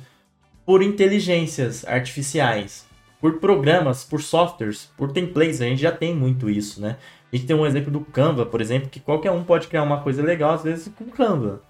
por 0.64 0.82
inteligências 0.82 1.84
artificiais, 1.84 2.86
por 3.20 3.38
programas, 3.38 4.04
por 4.04 4.22
softwares, 4.22 4.90
por 4.96 5.12
templates. 5.12 5.60
A 5.60 5.66
gente 5.66 5.82
já 5.82 5.92
tem 5.92 6.14
muito 6.14 6.48
isso, 6.48 6.80
né? 6.80 6.96
A 7.30 7.36
gente 7.36 7.46
tem 7.46 7.54
um 7.54 7.66
exemplo 7.66 7.90
do 7.90 8.00
Canva, 8.00 8.46
por 8.46 8.60
exemplo, 8.62 8.88
que 8.88 9.00
qualquer 9.00 9.30
um 9.30 9.44
pode 9.44 9.68
criar 9.68 9.82
uma 9.82 10.00
coisa 10.00 10.22
legal, 10.22 10.54
às 10.54 10.62
vezes 10.62 10.90
com 10.96 11.04
Canva. 11.04 11.60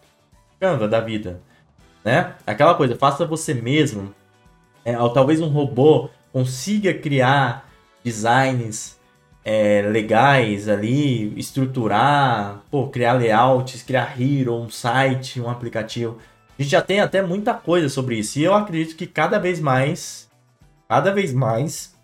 Canva 0.61 0.87
da 0.87 1.01
vida, 1.01 1.41
né? 2.05 2.35
Aquela 2.47 2.75
coisa, 2.75 2.95
faça 2.95 3.27
você 3.27 3.55
mesmo. 3.55 4.15
É, 4.85 4.97
ou 4.99 5.11
talvez 5.11 5.41
um 5.41 5.49
robô 5.49 6.11
consiga 6.33 6.95
criar 6.95 7.69
designs 8.05 8.99
é, 9.45 9.83
legais 9.83 10.69
ali, 10.69 11.39
estruturar, 11.39 12.63
pô, 12.71 12.89
criar 12.89 13.15
layouts, 13.15 13.83
criar 13.83 14.21
hero, 14.21 14.55
um 14.55 14.71
site, 14.71 15.41
um 15.41 15.51
aplicativo. 15.51 16.19
A 16.59 16.63
gente 16.63 16.71
já 16.71 16.83
tem 16.83 17.01
até 17.01 17.23
muita 17.23 17.55
coisa 17.55 17.89
sobre 17.89 18.19
isso. 18.19 18.39
E 18.39 18.45
eu 18.45 18.55
acredito 18.55 18.97
que 18.97 19.07
cada 19.07 19.39
vez 19.39 19.59
mais, 19.59 20.31
cada 20.89 21.13
vez 21.13 21.33
mais, 21.33 21.95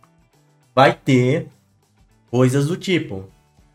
vai 0.74 0.92
ter 0.92 1.48
coisas 2.30 2.66
do 2.66 2.76
tipo. 2.76 3.28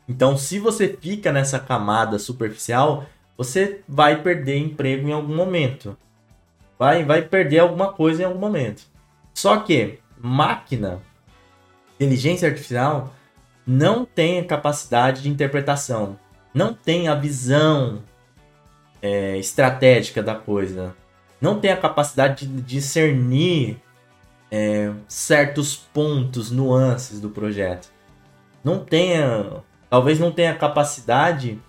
Então, 0.07 0.37
se 0.37 0.59
você 0.59 0.97
fica 0.99 1.31
nessa 1.31 1.59
camada 1.59 2.19
superficial, 2.19 3.05
você 3.37 3.81
vai 3.87 4.21
perder 4.21 4.57
emprego 4.57 5.07
em 5.07 5.13
algum 5.13 5.35
momento. 5.35 5.97
Vai, 6.77 7.05
vai 7.05 7.21
perder 7.21 7.59
alguma 7.59 7.93
coisa 7.93 8.21
em 8.23 8.25
algum 8.25 8.39
momento. 8.39 8.83
Só 9.33 9.57
que 9.57 9.99
máquina, 10.19 11.01
inteligência 11.95 12.49
artificial, 12.49 13.13
não 13.65 14.05
tem 14.05 14.39
a 14.39 14.45
capacidade 14.45 15.21
de 15.21 15.29
interpretação, 15.29 16.17
não 16.53 16.73
tem 16.73 17.07
a 17.07 17.15
visão 17.15 18.03
é, 19.01 19.37
estratégica 19.37 20.21
da 20.21 20.35
coisa, 20.35 20.95
não 21.39 21.59
tem 21.59 21.71
a 21.71 21.77
capacidade 21.77 22.45
de 22.47 22.61
discernir 22.61 23.77
é, 24.51 24.91
certos 25.07 25.75
pontos, 25.75 26.51
nuances 26.51 27.19
do 27.19 27.29
projeto. 27.29 27.91
Não 28.63 28.79
tenha, 28.79 29.63
talvez 29.89 30.19
não 30.19 30.31
tenha 30.31 30.55
capacidade 30.55 31.59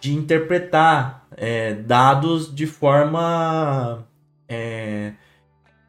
de 0.00 0.14
interpretar 0.14 1.26
é, 1.36 1.74
dados 1.74 2.52
de 2.52 2.66
forma 2.66 4.04
é, 4.48 5.12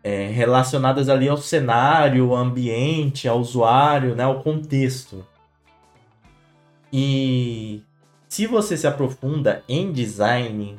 é, 0.04 0.28
relacionadas 0.28 1.10
ali 1.10 1.30
ao 1.30 1.38
cenário, 1.38 2.32
ao 2.32 2.36
ambiente, 2.36 3.28
ao 3.28 3.40
usuário, 3.40 4.16
né, 4.16 4.24
ao 4.24 4.42
contexto. 4.42 5.26
E 6.92 7.84
se 8.28 8.48
você 8.48 8.76
se 8.76 8.88
aprofunda 8.88 9.64
em 9.68 9.92
design, 9.92 10.78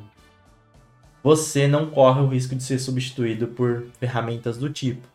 você 1.23 1.67
não 1.67 1.89
corre 1.89 2.21
o 2.21 2.27
risco 2.27 2.55
de 2.55 2.63
ser 2.63 2.79
substituído 2.79 3.47
por 3.47 3.85
ferramentas 3.99 4.57
do 4.57 4.69
tipo. 4.69 5.07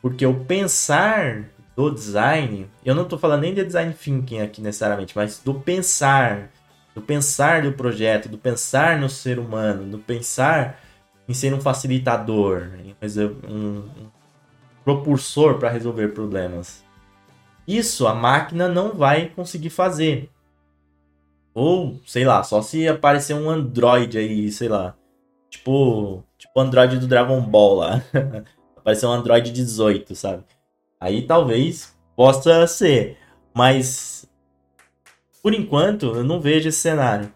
Porque 0.00 0.24
o 0.24 0.44
pensar 0.44 1.50
do 1.76 1.90
design, 1.90 2.70
eu 2.84 2.94
não 2.94 3.04
estou 3.04 3.18
falando 3.18 3.42
nem 3.42 3.54
de 3.54 3.64
design 3.64 3.94
thinking 3.94 4.40
aqui 4.40 4.60
necessariamente, 4.60 5.16
mas 5.16 5.38
do 5.38 5.54
pensar, 5.54 6.50
do 6.94 7.00
pensar 7.00 7.62
do 7.62 7.72
projeto, 7.72 8.28
do 8.28 8.38
pensar 8.38 8.98
no 8.98 9.08
ser 9.08 9.38
humano, 9.38 9.90
do 9.90 9.98
pensar 9.98 10.80
em 11.28 11.34
ser 11.34 11.54
um 11.54 11.60
facilitador, 11.60 12.68
um, 13.48 13.56
um 13.56 13.88
propulsor 14.84 15.58
para 15.58 15.70
resolver 15.70 16.08
problemas. 16.08 16.81
Isso 17.66 18.06
a 18.06 18.14
máquina 18.14 18.68
não 18.68 18.92
vai 18.92 19.28
conseguir 19.28 19.70
fazer. 19.70 20.30
Ou, 21.54 22.00
sei 22.06 22.24
lá, 22.24 22.42
só 22.42 22.62
se 22.62 22.88
aparecer 22.88 23.34
um 23.34 23.48
Android 23.48 24.16
aí, 24.16 24.50
sei 24.50 24.68
lá. 24.68 24.94
Tipo, 25.50 26.24
tipo 26.38 26.52
o 26.56 26.60
Android 26.60 26.98
do 26.98 27.06
Dragon 27.06 27.40
Ball 27.40 27.74
lá. 27.74 28.02
aparecer 28.76 29.06
um 29.06 29.12
Android 29.12 29.50
18, 29.52 30.14
sabe? 30.14 30.44
Aí 31.00 31.22
talvez 31.22 31.94
possa 32.16 32.66
ser. 32.66 33.18
Mas, 33.54 34.26
por 35.42 35.54
enquanto, 35.54 36.06
eu 36.16 36.24
não 36.24 36.40
vejo 36.40 36.68
esse 36.68 36.78
cenário. 36.78 37.32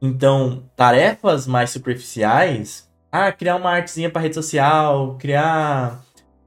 Então, 0.00 0.64
tarefas 0.76 1.46
mais 1.46 1.70
superficiais. 1.70 2.90
Ah, 3.10 3.30
criar 3.30 3.56
uma 3.56 3.70
artezinha 3.70 4.10
para 4.10 4.22
rede 4.22 4.34
social, 4.34 5.16
criar 5.18 6.02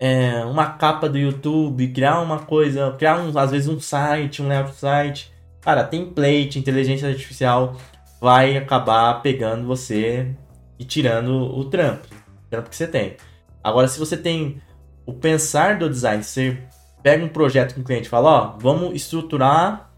é, 0.05 0.45
uma 0.45 0.67
capa 0.67 1.09
do 1.09 1.17
YouTube, 1.17 1.87
criar 1.87 2.21
uma 2.21 2.37
coisa, 2.37 2.93
criar 2.95 3.19
um, 3.19 3.35
às 3.35 3.49
vezes 3.49 3.67
um 3.67 3.79
site, 3.79 4.39
um 4.39 4.47
layout 4.47 4.75
site. 4.75 5.33
Cara, 5.59 5.83
template, 5.83 6.59
inteligência 6.59 7.09
artificial 7.09 7.75
vai 8.21 8.55
acabar 8.55 9.19
pegando 9.23 9.65
você 9.65 10.31
e 10.77 10.85
tirando 10.85 11.31
o 11.31 11.65
trampo, 11.65 12.07
o 12.13 12.49
trampo 12.51 12.69
que 12.69 12.75
você 12.75 12.85
tem. 12.85 13.17
Agora, 13.63 13.87
se 13.87 13.97
você 13.97 14.15
tem 14.15 14.61
o 15.07 15.13
pensar 15.13 15.79
do 15.79 15.89
design, 15.89 16.23
você 16.23 16.55
pega 17.01 17.25
um 17.25 17.29
projeto 17.29 17.73
com 17.73 17.81
o 17.81 17.83
cliente 17.83 18.05
e 18.05 18.09
fala, 18.09 18.29
ó, 18.29 18.57
vamos 18.59 18.93
estruturar 18.93 19.89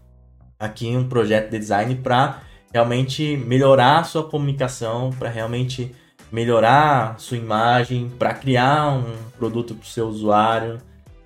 aqui 0.58 0.96
um 0.96 1.06
projeto 1.06 1.50
de 1.50 1.58
design 1.58 1.94
para 1.96 2.40
realmente 2.72 3.36
melhorar 3.36 3.98
a 3.98 4.04
sua 4.04 4.24
comunicação, 4.24 5.10
para 5.18 5.28
realmente 5.28 5.94
melhorar 6.30 7.18
sua 7.18 7.36
imagem, 7.36 8.10
para 8.18 8.34
criar 8.34 8.90
um 8.90 9.16
produto 9.38 9.74
para 9.74 9.84
o 9.84 9.86
seu 9.86 10.08
usuário. 10.08 10.78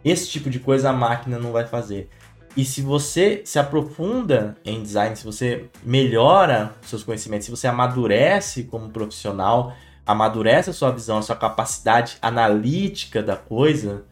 Esse 0.04 0.28
tipo 0.28 0.50
de 0.50 0.58
coisa 0.58 0.90
a 0.90 0.92
máquina 0.92 1.38
não 1.38 1.52
vai 1.52 1.66
fazer. 1.66 2.08
E 2.56 2.64
se 2.64 2.82
você 2.82 3.42
se 3.44 3.58
aprofunda 3.58 4.56
em 4.64 4.82
design, 4.82 5.16
se 5.16 5.24
você 5.24 5.70
melhora 5.82 6.74
seus 6.82 7.02
conhecimentos, 7.02 7.46
se 7.46 7.50
você 7.50 7.66
amadurece 7.66 8.64
como 8.64 8.90
profissional, 8.90 9.72
amadurece 10.06 10.70
a 10.70 10.72
sua 10.72 10.90
visão, 10.90 11.18
a 11.18 11.22
sua 11.22 11.36
capacidade 11.36 12.18
analítica 12.20 13.22
da 13.22 13.36
coisa, 13.36 14.04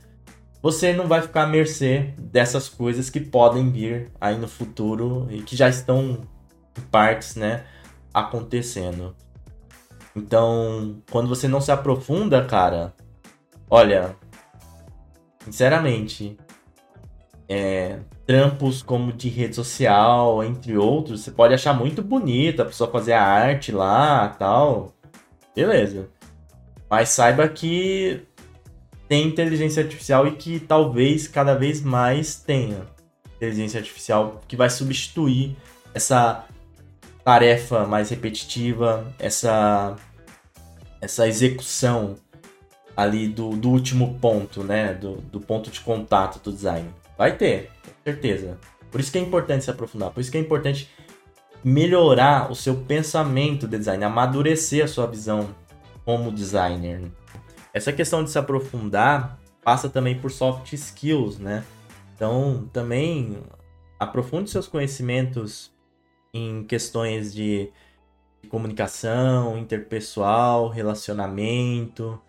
você 0.63 0.93
não 0.93 1.07
vai 1.07 1.21
ficar 1.21 1.43
à 1.43 1.47
mercê 1.47 2.15
dessas 2.19 2.69
coisas 2.69 3.11
que 3.11 3.21
podem 3.21 3.71
vir 3.71 4.11
aí 4.21 4.37
no 4.37 4.49
futuro 4.49 5.27
e 5.31 5.43
que 5.43 5.55
já 5.55 5.69
estão 5.69 6.27
em 6.79 6.81
partes, 6.91 7.37
né, 7.37 7.65
acontecendo. 8.13 9.15
Então, 10.15 11.03
quando 11.11 11.29
você 11.29 11.47
não 11.47 11.61
se 11.61 11.71
aprofunda, 11.71 12.45
cara, 12.45 12.95
olha, 13.69 14.17
sinceramente, 15.45 16.37
é, 17.49 17.99
trampos 18.27 18.83
como 18.83 19.13
de 19.13 19.29
rede 19.29 19.57
social, 19.57 20.43
entre 20.45 20.77
outros, 20.77 21.23
você 21.23 21.31
pode 21.31 21.55
achar 21.55 21.73
muito 21.75 22.03
bonita 22.03 22.63
a 22.63 22.67
pessoa 22.67 22.91
fazer 22.91 23.13
a 23.13 23.23
arte 23.23 23.73
lá 23.73 24.29
tal. 24.29 24.93
Beleza. 25.55 26.09
Mas 26.89 27.11
saiba 27.11 27.49
que 27.49 28.23
tem 29.09 29.27
inteligência 29.27 29.83
artificial 29.83 30.27
e 30.27 30.33
que 30.33 30.61
talvez 30.61 31.27
cada 31.27 31.55
vez 31.55 31.83
mais 31.83 32.37
tenha 32.37 32.87
inteligência 33.37 33.79
artificial 33.79 34.41
que 34.47 34.55
vai 34.55 34.71
substituir 34.71 35.57
essa 35.93 36.47
tarefa 37.25 37.87
mais 37.87 38.11
repetitiva, 38.11 39.13
essa, 39.19 39.97
essa 41.01 41.29
execução 41.29 42.17
ali 42.97 43.29
do, 43.29 43.51
do 43.51 43.71
último 43.71 44.19
ponto, 44.19 44.63
né? 44.63 44.95
Do, 44.95 45.17
do 45.17 45.41
ponto 45.41 45.71
de 45.71 45.81
contato 45.81 46.43
do 46.43 46.53
design. 46.53 46.91
Vai 47.17 47.37
ter, 47.37 47.71
com 47.85 47.93
certeza. 48.05 48.59
Por 48.91 49.01
isso 49.01 49.13
que 49.13 49.19
é 49.19 49.21
importante 49.21 49.65
se 49.65 49.71
aprofundar, 49.71 50.11
por 50.11 50.21
isso 50.21 50.31
que 50.31 50.39
é 50.39 50.41
importante 50.41 50.91
melhorar 51.63 52.51
o 52.51 52.55
seu 52.55 52.75
pensamento 52.75 53.69
de 53.69 53.79
design, 53.79 54.03
amadurecer 54.03 54.85
a 54.85 54.89
sua 54.89 55.07
visão 55.07 55.55
como 56.05 56.33
designer. 56.33 57.03
Essa 57.73 57.93
questão 57.93 58.25
de 58.25 58.31
se 58.31 58.39
aprofundar 58.39 59.39
passa 59.63 59.89
também 59.89 60.19
por 60.19 60.31
soft 60.31 60.73
skills, 60.73 61.39
né? 61.39 61.63
Então, 62.17 62.69
também 62.73 63.39
aprofunde 63.99 64.51
seus 64.51 64.67
conhecimentos 64.67 65.71
em 66.33 66.65
questões 66.65 67.33
de 67.33 67.71
comunicação 68.49 69.59
interpessoal, 69.59 70.69
relacionamento 70.69 72.21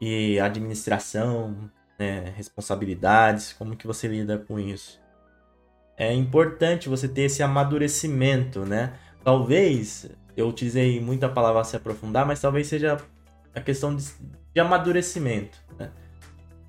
e 0.00 0.38
administração, 0.40 1.70
né, 1.98 2.32
responsabilidades, 2.36 3.52
como 3.52 3.76
que 3.76 3.86
você 3.86 4.08
lida 4.08 4.38
com 4.38 4.58
isso. 4.58 5.00
É 5.96 6.12
importante 6.14 6.88
você 6.88 7.06
ter 7.06 7.22
esse 7.22 7.42
amadurecimento, 7.42 8.64
né? 8.64 8.94
Talvez, 9.22 10.10
eu 10.34 10.48
utilizei 10.48 10.98
muita 10.98 11.28
palavra 11.28 11.62
se 11.62 11.76
aprofundar, 11.76 12.26
mas 12.26 12.40
talvez 12.40 12.66
seja 12.66 12.96
a 13.54 13.60
questão 13.60 13.94
de, 13.94 14.04
de 14.54 14.60
amadurecimento. 14.60 15.58
Né? 15.78 15.90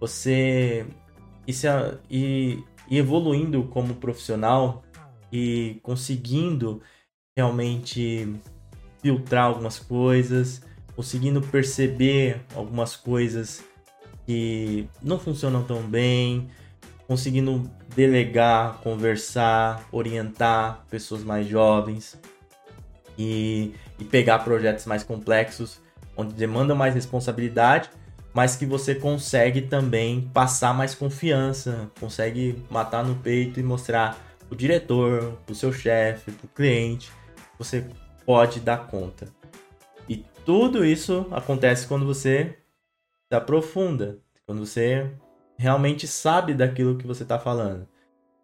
Você 0.02 0.86
e, 1.48 1.54
se, 1.54 1.68
e, 2.10 2.62
e 2.90 2.98
evoluindo 2.98 3.64
como 3.66 3.96
profissional 3.96 4.84
e 5.32 5.80
conseguindo 5.82 6.82
realmente 7.36 8.36
filtrar 9.02 9.46
algumas 9.46 9.80
coisas, 9.80 10.62
conseguindo 10.96 11.42
perceber 11.42 12.42
algumas 12.56 12.96
coisas 12.96 13.64
que 14.26 14.88
não 15.02 15.18
funcionam 15.20 15.64
tão 15.64 15.82
bem, 15.82 16.50
conseguindo 17.08 17.70
delegar, 17.96 18.80
conversar, 18.82 19.88
orientar 19.92 20.86
pessoas 20.90 21.24
mais 21.24 21.48
jovens 21.48 22.20
e, 23.18 23.74
e 24.00 24.06
pegar 24.06 24.40
projetos 24.40 24.86
mais 24.86 25.04
complexos, 25.04 25.82
onde 26.16 26.34
demandam 26.34 26.76
mais 26.76 26.94
responsabilidade, 26.94 27.90
mas 28.34 28.56
que 28.56 28.66
você 28.66 28.96
consegue 28.96 29.62
também 29.62 30.30
passar 30.34 30.74
mais 30.74 30.96
confiança, 30.96 31.92
consegue 32.00 32.64
matar 32.70 33.04
no 33.04 33.16
peito 33.16 33.60
e 33.60 33.64
mostrar 33.64 34.31
o 34.52 34.56
diretor, 34.56 35.40
o 35.50 35.56
seu 35.56 35.72
chefe, 35.72 36.32
o 36.44 36.48
cliente, 36.50 37.10
você 37.58 37.88
pode 38.26 38.60
dar 38.60 38.88
conta. 38.88 39.28
E 40.10 40.18
tudo 40.46 40.86
isso 40.86 41.26
acontece 41.32 41.88
quando 41.88 42.06
você 42.06 42.58
se 43.32 43.36
aprofunda, 43.36 44.20
quando 44.46 44.66
você 44.66 45.10
realmente 45.58 46.06
sabe 46.06 46.54
daquilo 46.54 46.98
que 46.98 47.08
você 47.08 47.24
está 47.24 47.40
falando. 47.40 47.88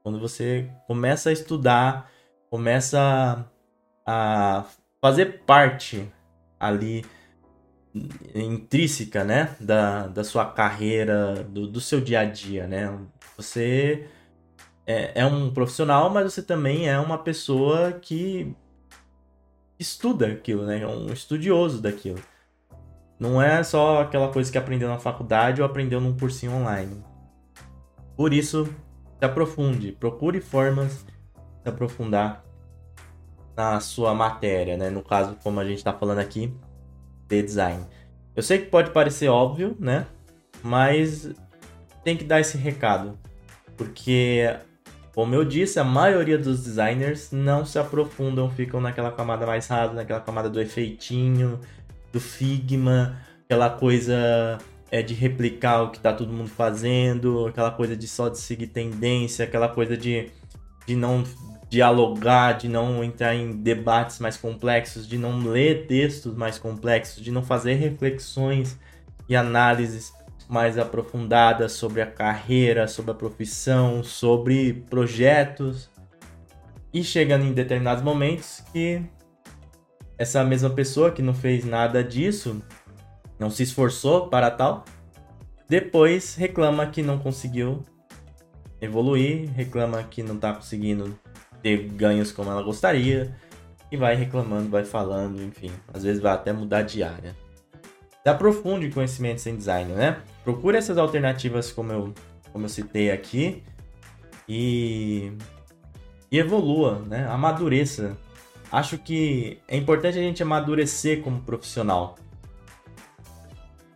Quando 0.01 0.19
você 0.19 0.71
começa 0.87 1.29
a 1.29 1.33
estudar, 1.33 2.09
começa 2.49 3.45
a 4.05 4.65
fazer 5.01 5.43
parte 5.45 6.09
ali 6.57 7.03
intrínseca, 8.33 9.23
né, 9.23 9.55
da, 9.59 10.07
da 10.07 10.23
sua 10.23 10.45
carreira, 10.45 11.43
do, 11.43 11.67
do 11.67 11.81
seu 11.81 11.99
dia 11.99 12.21
a 12.21 12.25
dia, 12.25 12.67
né? 12.67 12.97
Você 13.35 14.07
é, 14.87 15.11
é 15.21 15.25
um 15.25 15.53
profissional, 15.53 16.09
mas 16.09 16.33
você 16.33 16.41
também 16.41 16.87
é 16.87 16.97
uma 16.97 17.17
pessoa 17.17 17.91
que 17.91 18.55
estuda 19.77 20.27
aquilo, 20.27 20.65
né? 20.65 20.81
É 20.81 20.87
um 20.87 21.07
estudioso 21.07 21.81
daquilo. 21.81 22.19
Não 23.19 23.41
é 23.41 23.61
só 23.63 24.01
aquela 24.01 24.31
coisa 24.31 24.51
que 24.51 24.57
aprendeu 24.57 24.87
na 24.87 24.97
faculdade 24.97 25.61
ou 25.61 25.67
aprendeu 25.67 25.99
num 25.99 26.17
cursinho 26.17 26.53
online. 26.53 27.03
Por 28.15 28.33
isso, 28.33 28.65
se 29.19 29.25
aprofunde, 29.25 29.91
procure 29.91 30.39
formas 30.39 31.03
de 31.63 31.69
aprofundar 31.69 32.45
na 33.55 33.79
sua 33.79 34.13
matéria, 34.13 34.77
né? 34.77 34.89
No 34.89 35.03
caso, 35.03 35.35
como 35.43 35.59
a 35.59 35.65
gente 35.65 35.79
está 35.79 35.91
falando 35.91 36.19
aqui, 36.19 36.53
de 37.27 37.41
design. 37.41 37.85
Eu 38.35 38.43
sei 38.43 38.59
que 38.59 38.67
pode 38.67 38.91
parecer 38.91 39.27
óbvio, 39.27 39.75
né? 39.79 40.05
Mas 40.63 41.29
tem 42.03 42.15
que 42.15 42.23
dar 42.23 42.39
esse 42.39 42.57
recado. 42.57 43.17
Porque, 43.75 44.57
como 45.17 45.33
eu 45.33 45.43
disse, 45.43 45.79
a 45.79 45.83
maioria 45.83 46.37
dos 46.37 46.63
designers 46.63 47.31
não 47.31 47.65
se 47.65 47.79
aprofundam, 47.79 48.51
ficam 48.51 48.79
naquela 48.79 49.11
camada 49.11 49.47
mais 49.47 49.65
rasa, 49.65 49.91
naquela 49.91 50.19
camada 50.19 50.47
do 50.47 50.61
efeitinho, 50.61 51.59
do 52.13 52.19
Figma, 52.19 53.17
aquela 53.43 53.67
coisa 53.67 54.59
é 54.91 55.01
de 55.01 55.15
replicar 55.15 55.81
o 55.81 55.89
que 55.89 55.99
tá 55.99 56.13
todo 56.13 56.31
mundo 56.31 56.51
fazendo, 56.51 57.47
aquela 57.47 57.71
coisa 57.71 57.97
de 57.97 58.07
só 58.07 58.29
de 58.29 58.37
seguir 58.37 58.67
tendência, 58.67 59.43
aquela 59.43 59.67
coisa 59.67 59.97
de, 59.97 60.29
de 60.85 60.95
não 60.95 61.23
dialogar, 61.67 62.51
de 62.51 62.69
não 62.69 63.03
entrar 63.03 63.33
em 63.33 63.53
debates 63.53 64.19
mais 64.19 64.37
complexos, 64.37 65.07
de 65.07 65.17
não 65.17 65.39
ler 65.39 65.87
textos 65.87 66.35
mais 66.35 66.59
complexos, 66.59 67.23
de 67.23 67.31
não 67.31 67.41
fazer 67.41 67.73
reflexões 67.73 68.77
e 69.27 69.35
análises 69.35 70.13
mais 70.47 70.77
aprofundadas 70.77 71.73
sobre 71.73 72.01
a 72.01 72.09
carreira, 72.09 72.87
sobre 72.87 73.11
a 73.11 73.15
profissão, 73.15 74.03
sobre 74.03 74.85
projetos. 74.89 75.89
E 76.93 77.03
chegando 77.03 77.45
em 77.45 77.53
determinados 77.53 78.03
momentos 78.03 78.63
que 78.71 79.01
essa 80.17 80.43
mesma 80.43 80.69
pessoa 80.69 81.11
que 81.11 81.21
não 81.21 81.33
fez 81.33 81.65
nada 81.65 82.03
disso, 82.03 82.61
não 83.37 83.49
se 83.49 83.63
esforçou 83.63 84.29
para 84.29 84.49
tal, 84.49 84.83
depois 85.69 86.35
reclama 86.35 86.87
que 86.87 87.03
não 87.03 87.19
conseguiu 87.19 87.83
evoluir, 88.81 89.51
reclama 89.51 90.01
que 90.03 90.23
não 90.23 90.35
está 90.35 90.53
conseguindo 90.53 91.17
ter 91.61 91.89
ganhos 91.89 92.31
como 92.31 92.49
ela 92.49 92.63
gostaria 92.63 93.35
e 93.91 93.97
vai 93.97 94.15
reclamando, 94.15 94.69
vai 94.69 94.85
falando, 94.85 95.41
enfim, 95.41 95.71
às 95.93 96.03
vezes 96.03 96.21
vai 96.21 96.33
até 96.33 96.53
mudar 96.53 96.83
de 96.83 97.03
área. 97.03 97.35
Aprofunde 98.29 98.89
conhecimentos 98.89 99.45
em 99.47 99.55
design, 99.55 99.93
né? 99.93 100.21
Procure 100.43 100.77
essas 100.77 100.97
alternativas 100.97 101.71
como 101.71 101.91
eu, 101.91 102.13
como 102.51 102.65
eu 102.65 102.69
citei 102.69 103.11
aqui 103.11 103.63
e, 104.47 105.31
e 106.31 106.37
evolua, 106.37 106.99
né? 107.07 107.27
Amadureça. 107.27 108.17
Acho 108.71 108.97
que 108.97 109.59
é 109.67 109.77
importante 109.77 110.17
a 110.17 110.21
gente 110.21 110.43
amadurecer 110.43 111.21
como 111.21 111.41
profissional, 111.41 112.15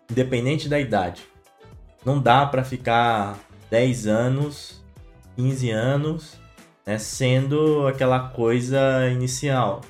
independente 0.09 0.69
da 0.69 0.79
idade. 0.79 1.23
Não 2.05 2.19
dá 2.19 2.45
para 2.45 2.63
ficar 2.63 3.37
10 3.69 4.07
anos, 4.07 4.81
15 5.35 5.69
anos 5.71 6.41
né, 6.85 6.97
sendo 6.97 7.87
aquela 7.87 8.29
coisa 8.29 9.09
inicial, 9.09 9.81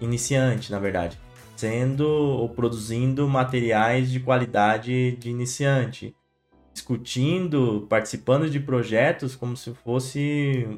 iniciante, 0.00 0.70
na 0.70 0.78
verdade, 0.78 1.18
sendo 1.58 2.08
ou 2.08 2.48
produzindo 2.48 3.26
materiais 3.26 4.12
de 4.12 4.20
qualidade 4.20 5.16
de 5.16 5.28
iniciante, 5.28 6.14
discutindo, 6.72 7.84
participando 7.90 8.48
de 8.48 8.60
projetos 8.60 9.34
como 9.34 9.56
se 9.56 9.74
fosse 9.74 10.68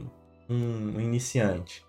um 0.49 0.99
iniciante. 0.99 1.85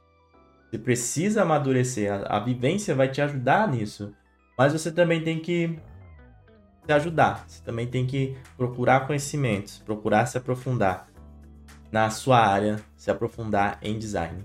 Você 0.69 0.77
precisa 0.77 1.43
amadurecer, 1.43 2.11
a, 2.11 2.35
a 2.35 2.39
vivência 2.41 2.93
vai 2.93 3.07
te 3.07 3.21
ajudar 3.21 3.65
nisso, 3.69 4.13
mas 4.57 4.73
você 4.73 4.91
também 4.91 5.23
tem 5.23 5.39
que 5.39 5.79
se 6.85 6.91
ajudar, 6.91 7.45
você 7.47 7.63
também 7.63 7.87
tem 7.87 8.05
que 8.05 8.35
procurar 8.57 9.07
conhecimentos, 9.07 9.77
procurar 9.77 10.25
se 10.25 10.37
aprofundar 10.37 11.07
na 11.89 12.09
sua 12.09 12.45
área, 12.45 12.77
se 12.97 13.09
aprofundar 13.09 13.79
em 13.81 13.97
design. 13.97 14.43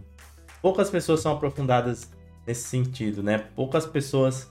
Poucas 0.63 0.89
pessoas 0.89 1.19
são 1.19 1.33
aprofundadas 1.33 2.15
nesse 2.47 2.69
sentido, 2.69 3.23
né? 3.23 3.39
Poucas 3.39 3.87
pessoas 3.87 4.51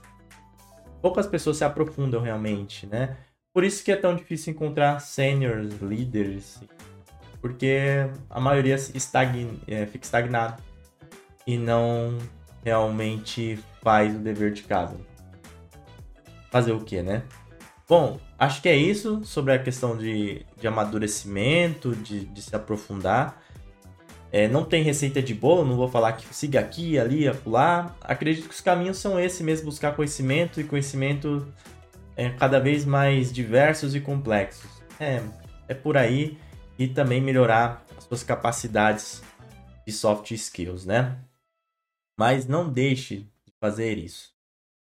poucas 1.00 1.26
pessoas 1.26 1.56
se 1.56 1.64
aprofundam 1.64 2.20
realmente, 2.20 2.86
né? 2.86 3.16
Por 3.52 3.64
isso 3.64 3.84
que 3.84 3.92
é 3.92 3.96
tão 3.96 4.14
difícil 4.14 4.52
encontrar 4.52 5.00
seniors, 5.00 5.80
líderes, 5.80 6.60
porque 7.40 8.08
a 8.28 8.40
maioria 8.40 8.74
estagna, 8.74 9.54
é, 9.66 9.86
fica 9.86 10.04
estagnado 10.04 10.62
e 11.46 11.56
não 11.56 12.18
realmente 12.64 13.58
faz 13.82 14.14
o 14.14 14.18
dever 14.18 14.52
de 14.52 14.64
casa. 14.64 14.96
Fazer 16.50 16.72
o 16.72 16.80
que, 16.80 17.02
né? 17.02 17.22
Bom, 17.88 18.18
acho 18.36 18.60
que 18.60 18.68
é 18.68 18.74
isso 18.74 19.24
sobre 19.24 19.52
a 19.52 19.58
questão 19.62 19.96
de, 19.96 20.44
de 20.58 20.66
amadurecimento, 20.66 21.94
de, 21.94 22.26
de 22.26 22.42
se 22.42 22.54
aprofundar. 22.56 23.40
É, 24.32 24.48
não 24.48 24.64
tem 24.64 24.82
receita 24.82 25.22
de 25.22 25.32
bolo, 25.32 25.64
não 25.64 25.76
vou 25.76 25.88
falar 25.88 26.12
que 26.12 26.34
siga 26.34 26.60
aqui, 26.60 26.98
ali, 26.98 27.28
acolá. 27.28 27.94
Acredito 28.00 28.48
que 28.48 28.54
os 28.54 28.60
caminhos 28.60 28.98
são 28.98 29.18
esses 29.18 29.40
mesmo, 29.40 29.66
buscar 29.66 29.94
conhecimento 29.94 30.60
e 30.60 30.64
conhecimento 30.64 31.46
é, 32.16 32.30
cada 32.30 32.58
vez 32.58 32.84
mais 32.84 33.32
diversos 33.32 33.94
e 33.94 34.00
complexos. 34.00 34.70
É, 34.98 35.22
é 35.68 35.74
por 35.74 35.96
aí 35.96 36.38
e 36.78 36.88
também 36.88 37.20
melhorar 37.20 37.84
as 37.96 38.04
suas 38.04 38.22
capacidades 38.22 39.22
de 39.86 39.92
soft 39.92 40.30
skills, 40.32 40.84
né? 40.84 41.18
Mas 42.18 42.46
não 42.46 42.68
deixe 42.68 43.18
de 43.44 43.52
fazer 43.60 43.98
isso. 43.98 44.34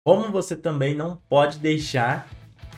Como 0.04 0.30
você 0.30 0.56
também 0.56 0.94
não 0.94 1.16
pode 1.28 1.58
deixar 1.58 2.28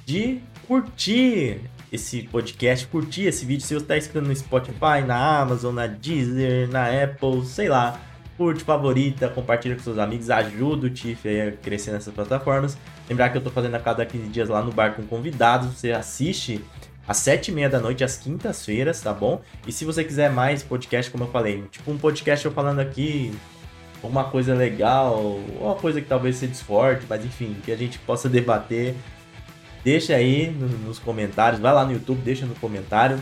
de 0.04 0.40
curtir 0.66 1.60
esse 1.92 2.22
podcast, 2.24 2.86
curtir 2.86 3.26
esse 3.26 3.44
vídeo. 3.44 3.66
Se 3.66 3.74
você 3.74 3.82
está 3.82 3.96
escutando 3.96 4.26
no 4.26 4.36
Spotify, 4.36 5.02
na 5.06 5.40
Amazon, 5.40 5.74
na 5.74 5.86
Deezer, 5.86 6.68
na 6.70 6.86
Apple, 6.86 7.44
sei 7.44 7.68
lá, 7.68 8.00
curte, 8.36 8.62
favorita, 8.62 9.28
compartilha 9.28 9.74
com 9.74 9.82
seus 9.82 9.98
amigos, 9.98 10.30
ajuda 10.30 10.86
o 10.86 10.90
Tiff 10.90 11.28
a 11.28 11.52
crescer 11.52 11.90
nessas 11.90 12.14
plataformas. 12.14 12.78
Lembrar 13.08 13.30
que 13.30 13.36
eu 13.36 13.40
estou 13.40 13.52
fazendo 13.52 13.74
a 13.74 13.80
cada 13.80 14.06
15 14.06 14.28
dias 14.28 14.48
lá 14.48 14.62
no 14.62 14.70
bar 14.70 14.94
com 14.94 15.02
convidados, 15.02 15.74
você 15.74 15.92
assiste 15.92 16.64
às 17.06 17.16
7 17.16 17.48
e 17.48 17.54
meia 17.54 17.68
da 17.68 17.80
noite, 17.80 18.04
às 18.04 18.16
quintas-feiras, 18.16 19.00
tá 19.00 19.12
bom? 19.12 19.40
E 19.66 19.72
se 19.72 19.84
você 19.84 20.04
quiser 20.04 20.30
mais 20.30 20.62
podcast, 20.62 21.10
como 21.10 21.24
eu 21.24 21.28
falei, 21.28 21.64
tipo 21.70 21.90
um 21.90 21.98
podcast 21.98 22.44
eu 22.44 22.52
falando 22.52 22.80
aqui, 22.80 23.32
uma 24.02 24.24
coisa 24.24 24.54
legal, 24.54 25.18
ou 25.18 25.40
uma 25.60 25.74
coisa 25.74 26.00
que 26.00 26.06
talvez 26.06 26.36
você 26.36 26.46
discorde, 26.46 27.06
mas 27.08 27.24
enfim, 27.24 27.56
que 27.64 27.72
a 27.72 27.76
gente 27.76 27.98
possa 28.00 28.28
debater 28.28 28.94
Deixa 29.88 30.14
aí 30.14 30.50
nos 30.84 30.98
comentários, 30.98 31.58
vai 31.58 31.72
lá 31.72 31.82
no 31.82 31.92
YouTube, 31.92 32.20
deixa 32.20 32.44
no 32.44 32.54
comentário. 32.56 33.18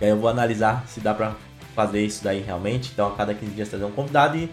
E 0.00 0.04
aí 0.04 0.10
eu 0.10 0.18
vou 0.18 0.28
analisar 0.28 0.84
se 0.88 0.98
dá 0.98 1.14
pra 1.14 1.36
fazer 1.76 2.04
isso 2.04 2.24
daí 2.24 2.40
realmente. 2.40 2.90
Então 2.92 3.06
a 3.06 3.14
cada 3.14 3.32
15 3.32 3.52
dias 3.52 3.68
trazer 3.68 3.84
um 3.84 3.92
convidado 3.92 4.36
e, 4.36 4.50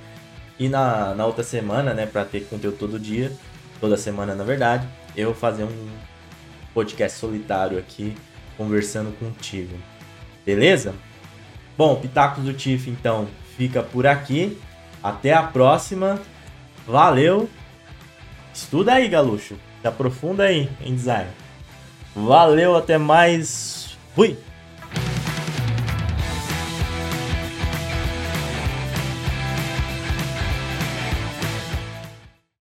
e 0.59 0.69
na, 0.69 1.15
na 1.15 1.25
outra 1.25 1.43
semana, 1.43 1.91
né, 1.91 2.05
pra 2.05 2.23
ter 2.23 2.41
conteúdo 2.41 2.77
todo 2.77 2.99
dia, 2.99 3.31
toda 3.81 3.97
semana 3.97 4.35
na 4.35 4.43
verdade, 4.43 4.87
eu 5.17 5.33
fazer 5.33 5.63
um 5.63 5.89
podcast 6.71 7.17
solitário 7.17 7.79
aqui 7.79 8.15
conversando 8.55 9.11
contigo. 9.17 9.75
Beleza? 10.45 10.93
Bom, 11.75 11.95
Pitacos 11.95 12.43
do 12.43 12.53
Tiff 12.53 12.91
então 12.91 13.27
fica 13.57 13.81
por 13.81 14.05
aqui. 14.05 14.55
Até 15.01 15.33
a 15.33 15.41
próxima. 15.41 16.21
Valeu. 16.85 17.49
Estuda 18.53 18.93
aí, 18.93 19.07
Galuxo. 19.07 19.57
Aprofunda 19.83 20.43
aí 20.43 20.69
em 20.81 20.95
design. 20.95 21.29
Valeu, 22.15 22.75
até 22.75 22.97
mais. 22.97 23.97
Fui! 24.15 24.37